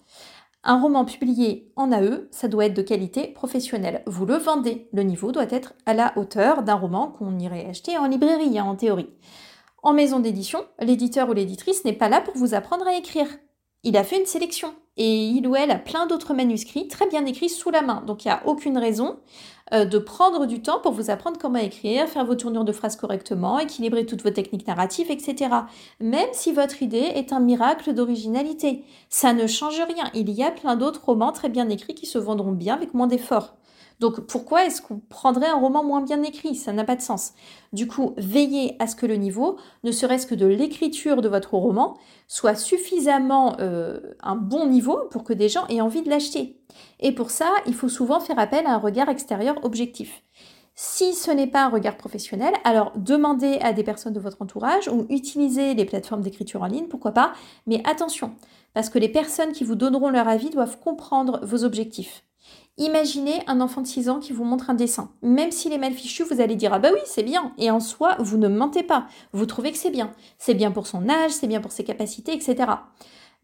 Un 0.63 0.81
roman 0.81 1.05
publié 1.05 1.71
en 1.75 1.91
AE, 1.91 2.27
ça 2.31 2.47
doit 2.47 2.65
être 2.65 2.73
de 2.73 2.81
qualité 2.81 3.27
professionnelle. 3.27 4.01
Vous 4.07 4.25
le 4.25 4.35
vendez. 4.35 4.89
Le 4.93 5.03
niveau 5.03 5.31
doit 5.31 5.51
être 5.51 5.73
à 5.85 5.93
la 5.93 6.17
hauteur 6.17 6.63
d'un 6.63 6.75
roman 6.75 7.07
qu'on 7.07 7.37
irait 7.37 7.67
acheter 7.67 7.97
en 7.97 8.07
librairie, 8.07 8.57
hein, 8.57 8.65
en 8.65 8.75
théorie. 8.75 9.09
En 9.85 9.93
maison 9.93 10.19
d'édition, 10.19 10.65
l'éditeur 10.81 11.29
ou 11.29 11.33
l'éditrice 11.33 11.85
n'est 11.85 11.93
pas 11.93 12.09
là 12.09 12.19
pour 12.19 12.35
vous 12.35 12.55
apprendre 12.55 12.87
à 12.87 12.97
écrire. 12.97 13.27
Il 13.83 13.95
a 13.97 14.03
fait 14.03 14.19
une 14.19 14.25
sélection 14.25 14.73
et 14.97 15.27
il 15.27 15.47
ou 15.47 15.55
elle 15.55 15.69
a 15.69 15.77
plein 15.77 16.07
d'autres 16.07 16.33
manuscrits 16.33 16.87
très 16.87 17.07
bien 17.07 17.23
écrits 17.27 17.49
sous 17.49 17.69
la 17.69 17.83
main. 17.83 18.01
Donc 18.07 18.25
il 18.25 18.29
n'y 18.29 18.31
a 18.31 18.41
aucune 18.47 18.79
raison 18.79 19.19
euh, 19.73 19.85
de 19.85 19.99
prendre 19.99 20.47
du 20.47 20.59
temps 20.63 20.79
pour 20.79 20.91
vous 20.91 21.11
apprendre 21.11 21.37
comment 21.39 21.59
écrire, 21.59 22.07
faire 22.07 22.25
vos 22.25 22.33
tournures 22.33 22.65
de 22.65 22.71
phrases 22.71 22.95
correctement, 22.95 23.59
équilibrer 23.59 24.07
toutes 24.07 24.23
vos 24.23 24.31
techniques 24.31 24.65
narratives, 24.65 25.11
etc. 25.11 25.51
Même 25.99 26.29
si 26.31 26.51
votre 26.51 26.81
idée 26.81 26.97
est 26.97 27.31
un 27.31 27.39
miracle 27.39 27.93
d'originalité. 27.93 28.83
Ça 29.09 29.33
ne 29.33 29.45
change 29.45 29.79
rien. 29.79 30.09
Il 30.15 30.31
y 30.31 30.41
a 30.41 30.49
plein 30.49 30.77
d'autres 30.77 31.05
romans 31.05 31.31
très 31.31 31.49
bien 31.49 31.69
écrits 31.69 31.93
qui 31.93 32.07
se 32.07 32.17
vendront 32.17 32.53
bien 32.53 32.73
avec 32.73 32.95
moins 32.95 33.05
d'efforts. 33.05 33.55
Donc 33.99 34.21
pourquoi 34.21 34.65
est-ce 34.65 34.81
qu'on 34.81 34.99
prendrait 34.99 35.49
un 35.49 35.59
roman 35.59 35.83
moins 35.83 36.01
bien 36.01 36.21
écrit? 36.23 36.55
Ça 36.55 36.73
n'a 36.73 36.83
pas 36.83 36.95
de 36.95 37.01
sens. 37.01 37.33
Du 37.73 37.87
coup, 37.87 38.13
veillez 38.17 38.75
à 38.79 38.87
ce 38.87 38.95
que 38.95 39.05
le 39.05 39.15
niveau, 39.15 39.57
ne 39.83 39.91
serait-ce 39.91 40.27
que 40.27 40.35
de 40.35 40.45
l'écriture 40.45 41.21
de 41.21 41.29
votre 41.29 41.53
roman, 41.53 41.97
soit 42.27 42.55
suffisamment 42.55 43.55
euh, 43.59 43.99
un 44.21 44.35
bon 44.35 44.67
niveau 44.67 44.99
pour 45.11 45.23
que 45.23 45.33
des 45.33 45.49
gens 45.49 45.65
aient 45.67 45.81
envie 45.81 46.01
de 46.01 46.09
l'acheter. 46.09 46.59
Et 46.99 47.13
pour 47.13 47.31
ça, 47.31 47.49
il 47.65 47.73
faut 47.73 47.89
souvent 47.89 48.19
faire 48.19 48.39
appel 48.39 48.65
à 48.67 48.73
un 48.73 48.79
regard 48.79 49.09
extérieur 49.09 49.63
objectif. 49.63 50.23
Si 50.77 51.13
ce 51.13 51.31
n'est 51.31 51.47
pas 51.47 51.63
un 51.63 51.69
regard 51.69 51.95
professionnel, 51.95 52.53
alors 52.65 52.91
demandez 52.97 53.59
à 53.61 53.71
des 53.71 53.83
personnes 53.83 54.11
de 54.11 54.19
votre 54.19 54.41
entourage 54.41 54.89
ou 54.89 55.05
utilisez 55.09 55.73
les 55.73 55.85
plateformes 55.85 56.21
d'écriture 56.21 56.63
en 56.63 56.67
ligne, 56.67 56.87
pourquoi 56.87 57.13
pas. 57.13 57.31
Mais 57.65 57.81
attention, 57.85 58.33
parce 58.73 58.89
que 58.89 58.99
les 58.99 59.07
personnes 59.07 59.53
qui 59.53 59.63
vous 59.63 59.75
donneront 59.75 60.09
leur 60.09 60.27
avis 60.27 60.49
doivent 60.49 60.77
comprendre 60.81 61.39
vos 61.43 61.63
objectifs. 61.63 62.23
Imaginez 62.77 63.41
un 63.47 63.61
enfant 63.61 63.79
de 63.79 63.87
6 63.87 64.09
ans 64.09 64.19
qui 64.19 64.33
vous 64.33 64.43
montre 64.43 64.69
un 64.69 64.73
dessin. 64.73 65.09
Même 65.21 65.51
s'il 65.51 65.71
est 65.71 65.77
mal 65.77 65.93
fichu, 65.93 66.23
vous 66.23 66.41
allez 66.41 66.57
dire 66.57 66.73
Ah 66.73 66.79
bah 66.79 66.89
oui, 66.93 66.99
c'est 67.05 67.23
bien. 67.23 67.53
Et 67.57 67.71
en 67.71 67.79
soi, 67.79 68.17
vous 68.19 68.37
ne 68.37 68.49
mentez 68.49 68.83
pas. 68.83 69.07
Vous 69.31 69.45
trouvez 69.45 69.71
que 69.71 69.77
c'est 69.77 69.91
bien. 69.91 70.11
C'est 70.39 70.53
bien 70.55 70.71
pour 70.71 70.85
son 70.85 71.07
âge, 71.07 71.31
c'est 71.31 71.47
bien 71.47 71.61
pour 71.61 71.71
ses 71.71 71.85
capacités, 71.85 72.33
etc. 72.33 72.73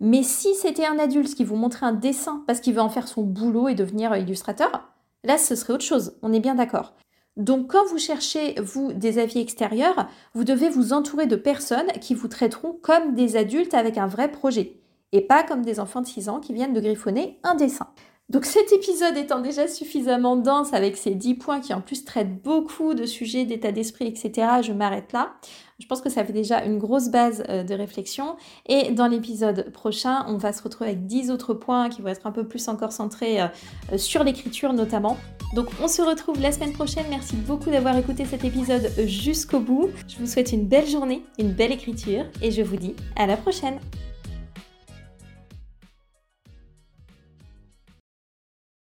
Mais 0.02 0.24
si 0.24 0.54
c'était 0.56 0.86
un 0.86 1.00
adulte 1.00 1.34
qui 1.34 1.46
vous 1.46 1.56
montrait 1.56 1.86
un 1.86 1.94
dessin 1.94 2.44
parce 2.46 2.60
qu'il 2.60 2.74
veut 2.74 2.82
en 2.82 2.90
faire 2.90 3.08
son 3.08 3.22
boulot 3.22 3.70
et 3.70 3.76
devenir 3.76 4.18
illustrateur, 4.18 4.90
là 5.24 5.38
ce 5.38 5.56
serait 5.56 5.74
autre 5.74 5.86
chose. 5.86 6.18
On 6.24 6.34
est 6.34 6.40
bien 6.42 6.56
d'accord. 6.56 6.94
Donc 7.38 7.72
quand 7.72 7.86
vous 7.86 8.00
cherchez, 8.00 8.56
vous, 8.60 8.92
des 8.92 9.18
avis 9.18 9.40
extérieurs, 9.40 10.10
vous 10.34 10.44
devez 10.44 10.70
vous 10.70 10.92
entourer 10.92 11.28
de 11.28 11.38
personnes 11.38 11.92
qui 12.02 12.16
vous 12.16 12.28
traiteront 12.28 12.78
comme 12.82 13.14
des 13.14 13.38
adultes 13.38 13.74
avec 13.74 13.98
un 13.98 14.08
vrai 14.08 14.30
projet, 14.30 14.82
et 15.14 15.22
pas 15.22 15.44
comme 15.44 15.64
des 15.64 15.80
enfants 15.80 16.02
de 16.02 16.08
6 16.08 16.28
ans 16.28 16.42
qui 16.42 16.54
viennent 16.54 16.74
de 16.74 16.82
griffonner 16.82 17.40
un 17.44 17.56
dessin. 17.56 17.88
Donc 18.32 18.46
cet 18.46 18.72
épisode 18.72 19.18
étant 19.18 19.42
déjà 19.42 19.68
suffisamment 19.68 20.38
dense 20.38 20.72
avec 20.72 20.96
ces 20.96 21.16
10 21.16 21.36
points 21.36 21.60
qui 21.60 21.74
en 21.74 21.82
plus 21.82 22.06
traitent 22.06 22.42
beaucoup 22.42 22.94
de 22.94 23.06
sujets 23.06 23.44
d'état 23.44 23.74
d'esprit, 23.74 24.08
etc., 24.08 24.48
je 24.64 24.72
m'arrête 24.72 25.12
là. 25.12 25.34
Je 25.80 25.86
pense 25.86 26.00
que 26.00 26.10
ça 26.10 26.24
fait 26.24 26.32
déjà 26.32 26.64
une 26.64 26.78
grosse 26.78 27.10
base 27.10 27.44
euh, 27.50 27.64
de 27.64 27.74
réflexion. 27.74 28.38
Et 28.70 28.92
dans 28.92 29.08
l'épisode 29.08 29.70
prochain, 29.74 30.24
on 30.30 30.38
va 30.38 30.54
se 30.54 30.64
retrouver 30.64 30.92
avec 30.92 31.08
10 31.08 31.30
autres 31.30 31.54
points 31.54 31.90
qui 31.90 32.02
vont 32.02 32.08
être 32.08 32.26
un 32.26 32.32
peu 32.32 32.48
plus 32.48 32.70
encore 32.70 32.94
centrés 32.94 33.42
euh, 33.42 33.48
euh, 33.92 33.98
sur 33.98 34.24
l'écriture 34.24 34.72
notamment. 34.72 35.18
Donc 35.54 35.68
on 35.84 35.90
se 35.90 36.02
retrouve 36.02 36.40
la 36.40 36.54
semaine 36.54 36.72
prochaine. 36.72 37.08
Merci 37.10 37.36
beaucoup 37.36 37.70
d'avoir 37.70 37.98
écouté 37.98 38.24
cet 38.24 38.46
épisode 38.46 38.94
jusqu'au 39.08 39.60
bout. 39.60 39.90
Je 40.08 40.18
vous 40.18 40.28
souhaite 40.28 40.54
une 40.54 40.68
belle 40.68 40.88
journée, 40.88 41.26
une 41.38 41.52
belle 41.52 41.74
écriture 41.74 42.24
et 42.42 42.52
je 42.52 42.62
vous 42.62 42.78
dis 42.78 42.96
à 43.18 43.28
la 43.28 43.36
prochaine. 43.36 43.78